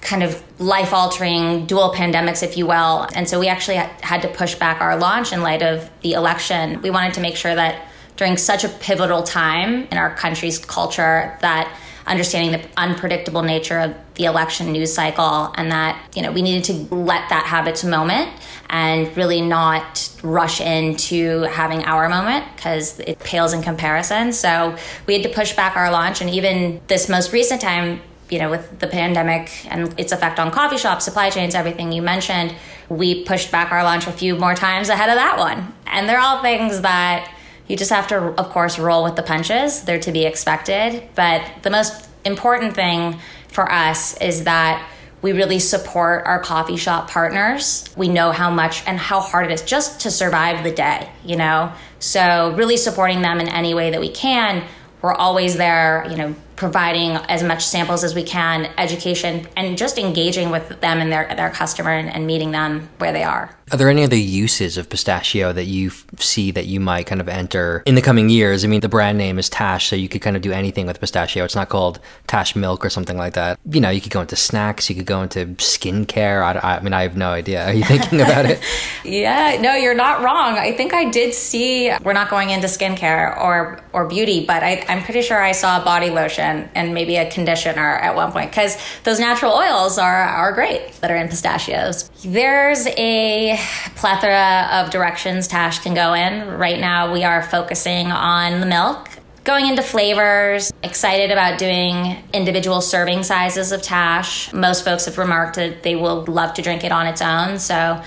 kind 0.02 0.24
of 0.24 0.44
life 0.60 0.94
altering 0.94 1.66
dual 1.66 1.94
pandemics, 1.94 2.44
if 2.44 2.58
you 2.58 2.66
will. 2.66 3.08
And 3.16 3.30
so 3.30 3.40
we 3.40 3.48
actually 3.48 3.76
had 3.76 4.22
to 4.24 4.28
push 4.28 4.56
back 4.56 4.82
our 4.82 4.98
launch 4.98 5.32
in 5.32 5.42
light 5.42 5.62
of 5.62 5.90
the 6.02 6.14
election. 6.14 6.82
We 6.82 6.90
wanted 6.90 7.14
to 7.14 7.22
make 7.22 7.36
sure 7.38 7.54
that 7.56 7.88
during 8.18 8.36
such 8.36 8.64
a 8.64 8.70
pivotal 8.70 9.24
time 9.24 9.88
in 9.92 9.98
our 9.98 10.14
country's 10.16 10.60
culture 10.60 11.38
that 11.42 11.76
understanding 12.06 12.52
the 12.52 12.68
unpredictable 12.78 13.42
nature 13.42 13.80
of 13.80 13.96
the 14.16 14.26
election 14.26 14.72
news 14.72 14.94
cycle 14.94 15.54
and 15.56 15.72
that 15.72 16.02
you 16.16 16.22
know 16.22 16.32
we 16.32 16.42
needed 16.42 16.64
to 16.64 16.96
let 16.96 17.30
that 17.30 17.46
have 17.46 17.68
its 17.68 17.84
moment 17.84 18.30
and 18.70 19.16
really 19.18 19.42
not 19.42 20.10
rush 20.24 20.62
into 20.62 21.42
having 21.44 21.84
our 21.84 22.10
moment 22.10 22.46
because 22.56 23.00
it 23.00 23.20
pales 23.20 23.54
in 23.54 23.62
comparison. 23.62 24.32
So 24.32 24.76
we 25.08 25.14
had 25.14 25.24
to 25.24 25.30
push 25.30 25.54
back 25.56 25.76
our 25.76 25.92
launch 25.92 26.22
and 26.22 26.30
even 26.30 26.82
this 26.88 27.10
most 27.10 27.34
recent 27.34 27.62
time 27.62 28.02
you 28.30 28.40
know 28.40 28.50
with 28.50 28.80
the 28.80 28.88
pandemic 28.88 29.52
and 29.70 29.94
its 30.00 30.12
effect 30.12 30.40
on 30.40 30.52
coffee 30.52 30.78
shops 30.78 31.04
supply 31.04 31.30
chains 31.30 31.54
everything 31.54 31.92
you 31.92 32.02
mentioned 32.02 32.56
we 32.92 33.24
pushed 33.24 33.52
back 33.52 33.72
our 33.72 33.84
launch 33.84 34.06
a 34.08 34.12
few 34.12 34.36
more 34.36 34.54
times 34.54 34.90
ahead 34.90 35.10
of 35.10 35.16
that 35.16 35.38
one. 35.38 35.74
And 35.88 36.08
they're 36.08 36.20
all 36.20 36.42
things 36.42 36.82
that 36.82 37.34
you 37.72 37.78
just 37.78 37.92
have 37.92 38.08
to, 38.08 38.18
of 38.18 38.50
course, 38.50 38.78
roll 38.78 39.02
with 39.06 39.16
the 39.16 39.24
punches. 39.24 39.84
They're 39.84 40.02
to 40.02 40.12
be 40.12 40.26
expected. 40.26 41.08
But 41.16 41.50
the 41.62 41.70
most 41.70 42.10
important 42.26 42.76
thing 42.76 43.18
for 43.48 43.72
us 43.72 44.18
is 44.18 44.44
that 44.44 44.86
we 45.22 45.32
really 45.32 45.60
support 45.60 46.26
our 46.26 46.40
coffee 46.40 46.76
shop 46.76 47.10
partners. 47.10 47.90
We 47.96 48.10
know 48.10 48.32
how 48.32 48.52
much 48.52 48.86
and 48.86 49.00
how 49.00 49.22
hard 49.22 49.50
it 49.50 49.54
is 49.54 49.62
just 49.62 50.02
to 50.02 50.12
survive 50.12 50.66
the 50.66 50.72
day, 50.72 51.10
you 51.24 51.38
know? 51.38 51.72
So, 52.00 52.54
really 52.58 52.76
supporting 52.76 53.22
them 53.22 53.40
in 53.40 53.48
any 53.48 53.74
way 53.74 53.92
that 53.92 54.02
we 54.02 54.10
can. 54.10 54.66
We're 55.02 55.14
always 55.14 55.56
there, 55.56 56.06
you 56.10 56.18
know, 56.18 56.36
providing 56.56 57.12
as 57.28 57.44
much 57.44 57.66
samples 57.66 58.04
as 58.04 58.14
we 58.14 58.24
can, 58.24 58.72
education, 58.78 59.48
and 59.56 59.78
just 59.78 59.98
engaging 59.98 60.50
with 60.50 60.80
them 60.82 61.00
and 61.00 61.12
their, 61.12 61.34
their 61.36 61.50
customer 61.50 61.92
and, 61.92 62.10
and 62.10 62.28
meeting 62.28 62.52
them 62.52 62.90
where 62.98 63.12
they 63.12 63.24
are. 63.24 63.56
Are 63.72 63.78
there 63.78 63.90
any 63.90 64.04
other 64.04 64.18
uses 64.18 64.78
of 64.78 64.90
pistachio 64.90 65.54
that 65.54 65.64
you 65.64 65.92
see 66.20 66.52
that 66.52 66.66
you 66.66 66.82
might 66.82 67.06
kind 67.06 67.22
of 67.22 67.30
enter 67.30 67.84
in 67.86 67.96
the 67.96 68.02
coming 68.02 68.30
years? 68.30 68.66
I 68.66 68.68
mean, 68.68 68.82
the 68.82 68.90
brand 68.90 69.18
name 69.18 69.40
is 69.40 69.50
Tash, 69.50 69.88
so 69.88 69.96
you 69.96 70.10
could 70.10 70.22
kind 70.22 70.36
of 70.36 70.42
do 70.42 70.52
anything 70.52 70.88
with 70.88 71.00
pistachio. 71.00 71.46
It's 71.46 71.56
not 71.56 71.70
called 71.70 72.02
Tash 72.28 72.54
Milk 72.54 72.84
or 72.84 72.90
something 72.90 73.18
like 73.18 73.34
that. 73.36 73.58
You 73.70 73.80
know, 73.80 73.90
you 73.90 74.02
could 74.02 74.12
go 74.12 74.20
into 74.20 74.36
snacks, 74.36 74.90
you 74.90 74.96
could 74.96 75.06
go 75.06 75.22
into 75.22 75.46
skincare. 75.56 76.44
I, 76.44 76.76
I 76.76 76.82
mean, 76.82 76.92
I 76.92 77.04
have 77.04 77.16
no 77.16 77.30
idea. 77.30 77.66
Are 77.66 77.74
you 77.74 77.86
thinking 77.86 78.20
about 78.28 78.46
it? 78.46 78.62
yeah, 79.06 79.58
no, 79.62 79.76
you're 79.76 79.96
not 79.96 80.22
wrong. 80.22 80.58
I 80.58 80.74
think 80.74 80.94
I 80.94 81.10
did 81.10 81.34
see. 81.34 81.94
We're 82.04 82.12
not 82.12 82.30
going 82.30 82.50
into 82.50 82.68
skincare 82.68 83.38
or 83.38 83.80
or 83.94 84.06
beauty, 84.06 84.46
but 84.46 84.64
I, 84.64 84.84
I'm 84.90 85.02
pretty 85.04 85.22
sure 85.22 85.42
I 85.42 85.54
saw 85.54 85.84
body 85.84 86.10
lotion 86.10 86.41
and 86.42 86.94
maybe 86.94 87.16
a 87.16 87.30
conditioner 87.30 87.98
at 87.98 88.16
one 88.16 88.32
point 88.32 88.52
because 88.52 88.78
those 89.04 89.20
natural 89.20 89.54
oils 89.54 89.98
are 89.98 90.24
are 90.24 90.52
great 90.52 90.94
that 91.02 91.12
are 91.12 91.16
in 91.16 91.28
pistachios. 91.28 92.10
There's 92.24 92.88
a 92.88 93.58
plethora 93.96 94.70
of 94.72 94.90
directions 94.90 95.48
Tash 95.48 95.80
can 95.80 95.94
go 95.94 96.14
in. 96.14 96.48
Right 96.58 96.80
now, 96.80 97.12
we 97.12 97.24
are 97.24 97.44
focusing 97.44 98.08
on 98.08 98.60
the 98.60 98.66
milk. 98.66 99.10
Going 99.44 99.66
into 99.66 99.82
flavors, 99.82 100.72
excited 100.84 101.32
about 101.32 101.58
doing 101.58 102.24
individual 102.32 102.80
serving 102.80 103.24
sizes 103.24 103.72
of 103.72 103.82
Tash. 103.82 104.54
Most 104.54 104.86
folks 104.86 105.06
have 105.06 105.18
remarked 105.18 105.56
that 105.56 105.82
they 105.82 105.96
will 105.96 106.26
love 106.26 106.54
to 106.56 106.62
drink 106.62 106.84
it 106.84 106.92
on 106.92 107.08
its 107.08 107.24
own. 107.24 107.58
So, 107.58 108.04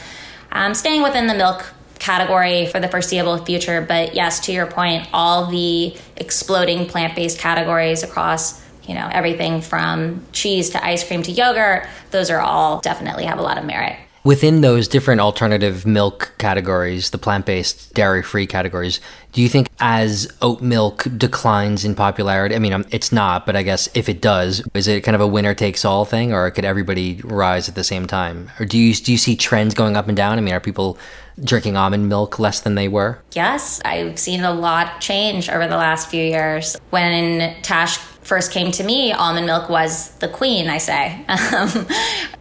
um, 0.52 0.74
staying 0.74 1.02
within 1.02 1.26
the 1.26 1.34
milk 1.34 1.74
category 2.04 2.66
for 2.66 2.80
the 2.80 2.88
foreseeable 2.88 3.38
future. 3.46 3.80
But 3.80 4.14
yes, 4.14 4.40
to 4.40 4.52
your 4.52 4.66
point, 4.66 5.08
all 5.14 5.46
the 5.46 5.96
exploding 6.16 6.86
plant 6.86 7.16
based 7.16 7.38
categories 7.38 8.02
across 8.02 8.62
you 8.86 8.94
know 8.94 9.08
everything 9.10 9.62
from 9.62 10.22
cheese 10.32 10.68
to 10.68 10.84
ice 10.84 11.02
cream 11.06 11.22
to 11.22 11.32
yogurt 11.32 11.86
those 12.10 12.28
are 12.28 12.40
all 12.40 12.80
definitely 12.80 13.24
have 13.24 13.38
a 13.38 13.42
lot 13.42 13.56
of 13.56 13.64
merit 13.64 13.96
Within 14.24 14.62
those 14.62 14.88
different 14.88 15.20
alternative 15.20 15.84
milk 15.84 16.32
categories, 16.38 17.10
the 17.10 17.18
plant 17.18 17.44
based, 17.44 17.92
dairy 17.92 18.22
free 18.22 18.46
categories, 18.46 18.98
do 19.32 19.42
you 19.42 19.50
think 19.50 19.68
as 19.80 20.32
oat 20.40 20.62
milk 20.62 21.06
declines 21.18 21.84
in 21.84 21.94
popularity? 21.94 22.54
I 22.54 22.58
mean, 22.58 22.72
um, 22.72 22.86
it's 22.90 23.12
not, 23.12 23.44
but 23.44 23.54
I 23.54 23.62
guess 23.62 23.86
if 23.94 24.08
it 24.08 24.22
does, 24.22 24.62
is 24.72 24.88
it 24.88 25.02
kind 25.02 25.14
of 25.14 25.20
a 25.20 25.26
winner 25.26 25.52
takes 25.52 25.84
all 25.84 26.06
thing 26.06 26.32
or 26.32 26.50
could 26.50 26.64
everybody 26.64 27.20
rise 27.22 27.68
at 27.68 27.74
the 27.74 27.84
same 27.84 28.06
time? 28.06 28.50
Or 28.58 28.64
do 28.64 28.78
you, 28.78 28.94
do 28.94 29.12
you 29.12 29.18
see 29.18 29.36
trends 29.36 29.74
going 29.74 29.94
up 29.94 30.08
and 30.08 30.16
down? 30.16 30.38
I 30.38 30.40
mean, 30.40 30.54
are 30.54 30.60
people 30.60 30.96
drinking 31.42 31.76
almond 31.76 32.08
milk 32.08 32.38
less 32.38 32.60
than 32.60 32.74
they 32.74 32.88
were? 32.88 33.18
Yes, 33.32 33.80
I've 33.84 34.18
seen 34.18 34.42
a 34.44 34.52
lot 34.52 35.00
change 35.00 35.48
over 35.48 35.66
the 35.66 35.76
last 35.76 36.08
few 36.08 36.22
years. 36.24 36.76
When 36.90 37.60
Tash 37.62 37.98
first 38.24 38.50
came 38.50 38.72
to 38.72 38.82
me, 38.82 39.12
almond 39.12 39.46
milk 39.46 39.68
was 39.68 40.10
the 40.16 40.28
queen, 40.28 40.68
I 40.68 40.78
say. 40.78 41.24
Um, 41.54 41.86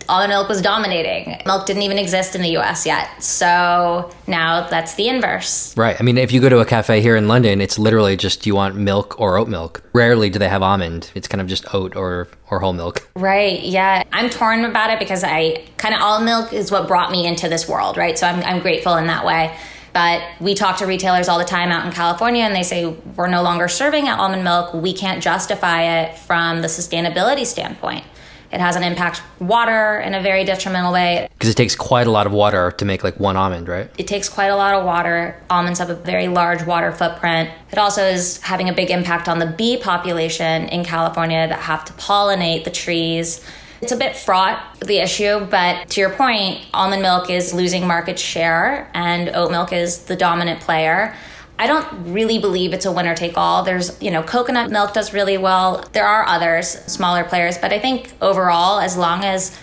almond 0.09 0.29
milk 0.29 0.49
was 0.49 0.61
dominating. 0.61 1.39
Milk 1.45 1.65
didn't 1.65 1.83
even 1.83 1.97
exist 1.99 2.35
in 2.35 2.41
the 2.41 2.57
US 2.57 2.85
yet. 2.85 3.21
So 3.21 4.11
now 4.27 4.67
that's 4.67 4.95
the 4.95 5.07
inverse. 5.07 5.75
Right. 5.77 5.95
I 5.99 6.03
mean, 6.03 6.17
if 6.17 6.31
you 6.31 6.41
go 6.41 6.49
to 6.49 6.59
a 6.59 6.65
cafe 6.65 7.01
here 7.01 7.15
in 7.15 7.27
London, 7.27 7.61
it's 7.61 7.77
literally 7.77 8.17
just 8.17 8.41
do 8.41 8.49
you 8.49 8.55
want 8.55 8.75
milk 8.75 9.19
or 9.19 9.37
oat 9.37 9.47
milk? 9.47 9.83
Rarely 9.93 10.29
do 10.29 10.39
they 10.39 10.49
have 10.49 10.63
almond. 10.63 11.11
It's 11.15 11.27
kind 11.27 11.41
of 11.41 11.47
just 11.47 11.73
oat 11.73 11.95
or 11.95 12.27
or 12.49 12.59
whole 12.59 12.73
milk. 12.73 13.07
Right. 13.15 13.61
Yeah. 13.61 14.03
I'm 14.11 14.29
torn 14.29 14.65
about 14.65 14.89
it 14.89 14.99
because 14.99 15.23
I 15.23 15.63
kind 15.77 15.93
of 15.93 16.01
almond 16.01 16.25
milk 16.25 16.53
is 16.53 16.71
what 16.71 16.87
brought 16.87 17.11
me 17.11 17.27
into 17.27 17.49
this 17.49 17.67
world, 17.67 17.97
right? 17.97 18.17
So 18.17 18.25
I'm 18.25 18.43
I'm 18.43 18.61
grateful 18.61 18.95
in 18.95 19.07
that 19.07 19.25
way. 19.25 19.55
But 19.93 20.23
we 20.39 20.55
talk 20.55 20.77
to 20.77 20.87
retailers 20.87 21.29
all 21.29 21.37
the 21.37 21.45
time 21.45 21.69
out 21.69 21.85
in 21.85 21.91
California 21.91 22.43
and 22.43 22.55
they 22.55 22.63
say, 22.63 22.87
we're 22.87 23.27
no 23.27 23.43
longer 23.43 23.67
serving 23.67 24.09
almond 24.09 24.43
milk. 24.43 24.73
We 24.73 24.93
can't 24.93 25.21
justify 25.21 25.83
it 26.01 26.17
from 26.17 26.61
the 26.61 26.67
sustainability 26.67 27.45
standpoint. 27.45 28.03
It 28.51 28.59
has 28.59 28.75
an 28.75 28.83
impact 28.83 29.23
water 29.39 29.99
in 29.99 30.13
a 30.13 30.21
very 30.21 30.43
detrimental 30.43 30.93
way. 30.93 31.27
Because 31.33 31.49
it 31.49 31.57
takes 31.57 31.75
quite 31.75 32.05
a 32.05 32.11
lot 32.11 32.27
of 32.27 32.33
water 32.33 32.71
to 32.71 32.85
make 32.85 33.03
like 33.03 33.19
one 33.19 33.35
almond, 33.35 33.67
right? 33.67 33.89
It 33.97 34.07
takes 34.07 34.29
quite 34.29 34.47
a 34.47 34.55
lot 34.55 34.75
of 34.75 34.85
water. 34.85 35.41
Almonds 35.49 35.79
have 35.79 35.89
a 35.89 35.95
very 35.95 36.27
large 36.27 36.63
water 36.63 36.91
footprint. 36.91 37.49
It 37.71 37.79
also 37.79 38.03
is 38.03 38.39
having 38.41 38.69
a 38.69 38.73
big 38.73 38.91
impact 38.91 39.27
on 39.27 39.39
the 39.39 39.47
bee 39.47 39.77
population 39.77 40.69
in 40.69 40.83
California 40.83 41.47
that 41.47 41.59
have 41.61 41.83
to 41.85 41.93
pollinate 41.93 42.63
the 42.63 42.69
trees 42.69 43.43
it's 43.83 43.91
a 43.91 43.97
bit 43.97 44.15
fraught, 44.15 44.79
the 44.79 44.99
issue, 44.99 45.41
but 45.41 45.89
to 45.89 45.99
your 45.99 46.11
point, 46.11 46.65
almond 46.73 47.01
milk 47.01 47.29
is 47.29 47.53
losing 47.53 47.85
market 47.85 48.17
share 48.17 48.89
and 48.93 49.27
oat 49.35 49.51
milk 49.51 49.73
is 49.73 50.05
the 50.05 50.15
dominant 50.15 50.61
player. 50.61 51.13
I 51.59 51.67
don't 51.67 52.13
really 52.13 52.39
believe 52.39 52.71
it's 52.71 52.85
a 52.85 52.91
winner 52.93 53.13
take 53.13 53.37
all. 53.37 53.63
There's, 53.63 54.01
you 54.01 54.09
know, 54.09 54.23
coconut 54.23 54.71
milk 54.71 54.93
does 54.93 55.13
really 55.13 55.37
well. 55.37 55.83
There 55.91 56.07
are 56.07 56.25
others, 56.25 56.69
smaller 56.69 57.25
players, 57.25 57.57
but 57.57 57.73
I 57.73 57.79
think 57.79 58.13
overall, 58.21 58.79
as 58.79 58.95
long 58.95 59.25
as 59.25 59.53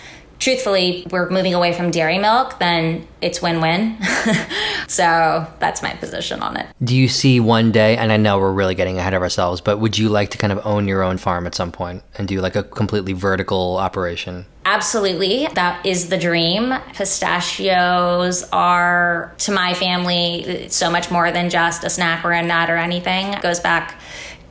truthfully 0.41 1.05
we're 1.11 1.29
moving 1.29 1.53
away 1.53 1.71
from 1.71 1.91
dairy 1.91 2.17
milk, 2.17 2.59
then 2.59 3.07
it's 3.21 3.41
win 3.41 3.61
win. 3.61 3.95
so 4.87 5.47
that's 5.59 5.81
my 5.81 5.93
position 5.93 6.41
on 6.41 6.57
it. 6.57 6.67
Do 6.83 6.97
you 6.97 7.07
see 7.07 7.39
one 7.39 7.71
day, 7.71 7.95
and 7.95 8.11
I 8.11 8.17
know 8.17 8.39
we're 8.39 8.51
really 8.51 8.75
getting 8.75 8.97
ahead 8.97 9.13
of 9.13 9.21
ourselves, 9.21 9.61
but 9.61 9.77
would 9.77 9.97
you 9.97 10.09
like 10.09 10.31
to 10.31 10.37
kind 10.37 10.51
of 10.51 10.65
own 10.65 10.87
your 10.87 11.03
own 11.03 11.17
farm 11.17 11.45
at 11.45 11.55
some 11.55 11.71
point 11.71 12.03
and 12.17 12.27
do 12.27 12.41
like 12.41 12.55
a 12.55 12.63
completely 12.63 13.13
vertical 13.13 13.77
operation? 13.77 14.45
Absolutely. 14.65 15.47
That 15.53 15.85
is 15.85 16.09
the 16.09 16.17
dream. 16.17 16.73
Pistachios 16.93 18.43
are, 18.51 19.33
to 19.39 19.51
my 19.51 19.73
family, 19.73 20.69
so 20.69 20.89
much 20.91 21.09
more 21.09 21.31
than 21.31 21.49
just 21.49 21.83
a 21.83 21.89
snack 21.89 22.25
or 22.25 22.31
a 22.31 22.43
nut 22.43 22.69
or 22.69 22.77
anything. 22.77 23.33
It 23.33 23.41
goes 23.41 23.59
back 23.59 23.99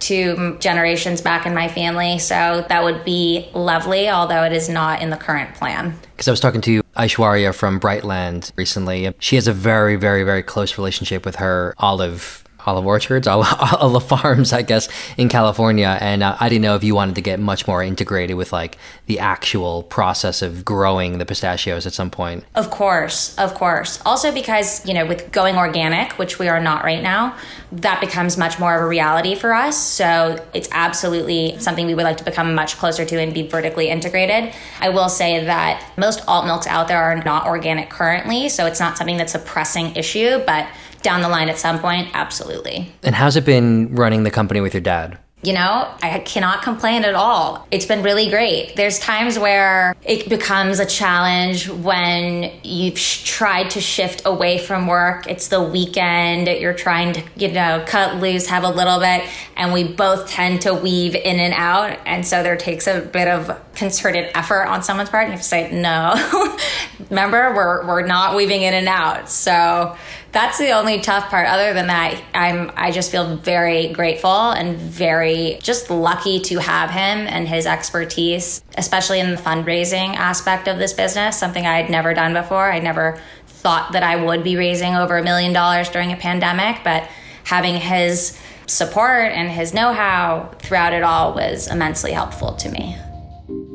to 0.01 0.57
generations 0.59 1.21
back 1.21 1.47
in 1.47 1.55
my 1.55 1.69
family. 1.69 2.19
So 2.19 2.65
that 2.69 2.83
would 2.83 3.05
be 3.05 3.49
lovely, 3.55 4.09
although 4.09 4.45
it 4.45 4.53
is 4.53 4.69
not 4.69 5.03
in 5.03 5.11
the 5.11 5.17
current 5.17 5.55
plan. 5.55 5.99
Because 6.13 6.29
I 6.29 6.31
was 6.31 6.41
talking 6.41 6.61
to 6.63 6.83
Aishwarya 6.97 7.55
from 7.55 7.81
Brightland 7.81 8.53
recently. 8.57 9.13
She 9.19 9.37
has 9.37 9.47
a 9.47 9.53
very, 9.53 9.97
very, 9.97 10.23
very 10.23 10.43
close 10.43 10.77
relationship 10.77 11.25
with 11.25 11.37
her 11.37 11.75
olive 11.79 12.45
olive 12.67 12.87
orchards, 12.87 13.27
olive 13.27 14.05
farms, 14.09 14.53
I 14.53 14.63
guess, 14.63 14.89
in 15.17 15.29
California. 15.29 15.99
And 16.01 16.23
uh, 16.23 16.37
I 16.41 16.49
didn't 16.49 16.63
know 16.63 16.75
if 16.75 16.85
you 16.85 16.95
wanted 16.95 17.15
to 17.17 17.21
get 17.23 17.41
much 17.41 17.67
more 17.67 17.83
integrated 17.83 18.37
with 18.37 18.53
like 18.53 18.79
the 19.07 19.19
actual 19.19 19.83
process 19.85 20.43
of 20.43 20.65
growing 20.65 21.19
the 21.19 21.27
pistachios 21.27 21.87
at 21.87 21.93
some 21.93 22.11
point. 22.11 22.45
Of 22.55 22.71
course, 22.71 23.37
of 23.39 23.55
course. 23.55 24.01
Also 24.05 24.33
because, 24.33 24.87
you 24.87 24.95
know, 24.95 25.07
with 25.07 25.31
going 25.33 25.57
organic, 25.57 26.13
which 26.19 26.39
we 26.39 26.49
are 26.49 26.61
not 26.61 26.85
right 26.85 27.03
now, 27.03 27.37
that 27.73 28.01
becomes 28.01 28.37
much 28.37 28.59
more 28.59 28.75
of 28.75 28.83
a 28.83 28.87
reality 28.87 29.35
for 29.35 29.53
us. 29.53 29.77
So 29.77 30.45
it's 30.53 30.69
absolutely 30.73 31.59
something 31.59 31.87
we 31.87 31.95
would 31.95 32.05
like 32.05 32.17
to 32.17 32.25
become 32.25 32.55
much 32.55 32.77
closer 32.77 33.05
to 33.05 33.21
and 33.21 33.33
be 33.33 33.47
vertically 33.47 33.89
integrated. 33.89 34.53
I 34.81 34.89
will 34.89 35.09
say 35.09 35.45
that 35.45 35.85
most 35.97 36.27
alt 36.27 36.47
milks 36.47 36.67
out 36.67 36.89
there 36.89 36.99
are 36.99 37.23
not 37.23 37.47
organic 37.47 37.89
currently, 37.91 38.49
so 38.49 38.67
it's 38.67 38.81
not 38.81 38.97
something 38.97 39.17
that's 39.17 39.35
a 39.35 39.39
pressing 39.39 39.95
issue, 39.95 40.39
but 40.47 40.69
down 41.03 41.23
the 41.23 41.29
line 41.29 41.49
at 41.49 41.59
some 41.59 41.79
point, 41.79 42.09
absolutely. 42.15 42.93
And 43.03 43.15
how's 43.15 43.37
it 43.37 43.45
been 43.45 43.95
running 43.95 44.25
the 44.25 44.31
company 44.31 44.61
with 44.61 44.75
your 44.75 44.81
dad? 44.81 45.19
you 45.43 45.55
know, 45.55 45.91
I 46.03 46.19
cannot 46.19 46.63
complain 46.63 47.03
at 47.05 47.15
all. 47.15 47.67
It's 47.71 47.87
been 47.87 48.03
really 48.03 48.29
great. 48.29 48.77
There's 48.77 48.99
times 48.99 49.39
where 49.39 49.97
it 50.05 50.29
becomes 50.29 50.81
a 50.81 50.85
challenge 50.85 51.67
when 51.67 52.53
you've 52.63 52.99
sh- 52.99 53.25
tried 53.25 53.71
to 53.71 53.81
shift 53.81 54.23
away 54.27 54.59
from 54.59 54.87
work. 54.87 55.27
It's 55.29 55.49
the 55.49 55.63
weekend, 55.63 56.49
you're 56.49 56.75
trying 56.75 57.15
to, 57.15 57.23
you 57.37 57.51
know, 57.53 57.83
cut 57.87 58.17
loose, 58.17 58.49
have 58.49 58.65
a 58.65 58.69
little 58.69 59.01
bit, 59.01 59.27
and 59.57 59.73
we 59.73 59.85
both 59.85 60.29
tend 60.29 60.61
to 60.63 60.75
weave 60.75 61.15
in 61.15 61.41
and 61.41 61.55
out. 61.55 61.99
And 62.05 62.27
so 62.27 62.43
there 62.43 62.57
takes 62.59 62.87
a 62.87 63.01
bit 63.01 63.27
of 63.27 63.59
concerted 63.75 64.31
effort 64.35 64.67
on 64.67 64.83
someone's 64.83 65.09
part. 65.09 65.25
You 65.29 65.33
have 65.33 65.41
to 65.41 65.47
say, 65.47 65.73
no, 65.73 66.59
remember, 67.09 67.55
we're, 67.55 67.87
we're 67.87 68.07
not 68.07 68.37
weaving 68.37 68.61
in 68.61 68.75
and 68.75 68.89
out. 68.89 69.31
So, 69.31 69.97
that's 70.33 70.59
the 70.59 70.71
only 70.71 71.01
tough 71.01 71.29
part. 71.29 71.49
Other 71.49 71.75
than 71.75 71.89
that, 71.89 72.21
I'm 72.35 72.71
I 72.77 72.91
just 72.91 73.11
feel 73.11 73.37
very 73.37 73.89
grateful 73.89 74.51
and 74.51 74.77
very 74.77 75.59
just 75.63 75.91
lucky 75.91 76.41
to 76.41 76.61
have 76.61 76.91
him 76.91 77.27
and 77.27 77.49
his 77.49 77.67
expertise, 77.67 78.63
especially 78.77 79.21
in 79.21 79.31
the 79.31 79.37
fundraising 79.37 80.15
aspect 80.15 80.69
of 80.69 80.79
this 80.79 80.93
business, 80.93 81.39
something 81.39 81.67
I 81.67 81.81
had 81.81 81.91
never 81.91 82.15
done 82.15 82.33
before. 82.33 82.71
I 82.71 82.79
never 82.79 83.21
thought 83.47 83.93
that 83.93 84.03
I 84.03 84.17
would 84.17 84.45
be 84.45 84.57
raising 84.57 84.95
over 84.95 85.19
a 85.19 85.23
million 85.23 85.53
dollars 85.53 85.89
during 85.89 86.13
a 86.13 86.17
pandemic, 86.17 86.83
but 86.85 87.09
having 87.45 87.75
his 87.75 88.39
support 88.67 89.33
and 89.33 89.51
his 89.51 89.75
know-how 89.75 90.55
throughout 90.61 90.93
it 90.93 91.03
all 91.03 91.35
was 91.35 91.67
immensely 91.67 92.13
helpful 92.13 92.55
to 92.55 92.71
me. 92.71 92.97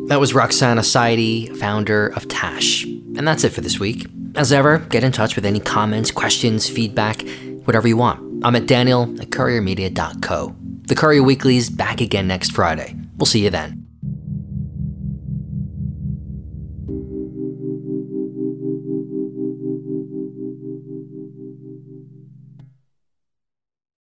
That 0.07 0.19
was 0.19 0.35
Roxana 0.35 0.81
Saidi, 0.81 1.55
founder 1.57 2.09
of 2.09 2.27
Tash. 2.27 2.83
And 2.83 3.27
that's 3.27 3.43
it 3.43 3.49
for 3.49 3.61
this 3.61 3.79
week. 3.79 4.05
As 4.35 4.51
ever, 4.51 4.77
get 4.77 5.03
in 5.03 5.11
touch 5.11 5.35
with 5.35 5.45
any 5.45 5.59
comments, 5.59 6.11
questions, 6.11 6.69
feedback, 6.69 7.23
whatever 7.63 7.87
you 7.87 7.97
want. 7.97 8.45
I'm 8.45 8.55
at 8.55 8.67
daniel 8.67 9.03
at 9.19 9.29
couriermedia.co. 9.29 10.55
The 10.83 10.95
Courier 10.95 11.23
Weekly 11.23 11.57
is 11.57 11.71
back 11.71 12.01
again 12.01 12.27
next 12.27 12.51
Friday. 12.51 12.95
We'll 13.17 13.25
see 13.25 13.43
you 13.43 13.49
then. 13.49 13.84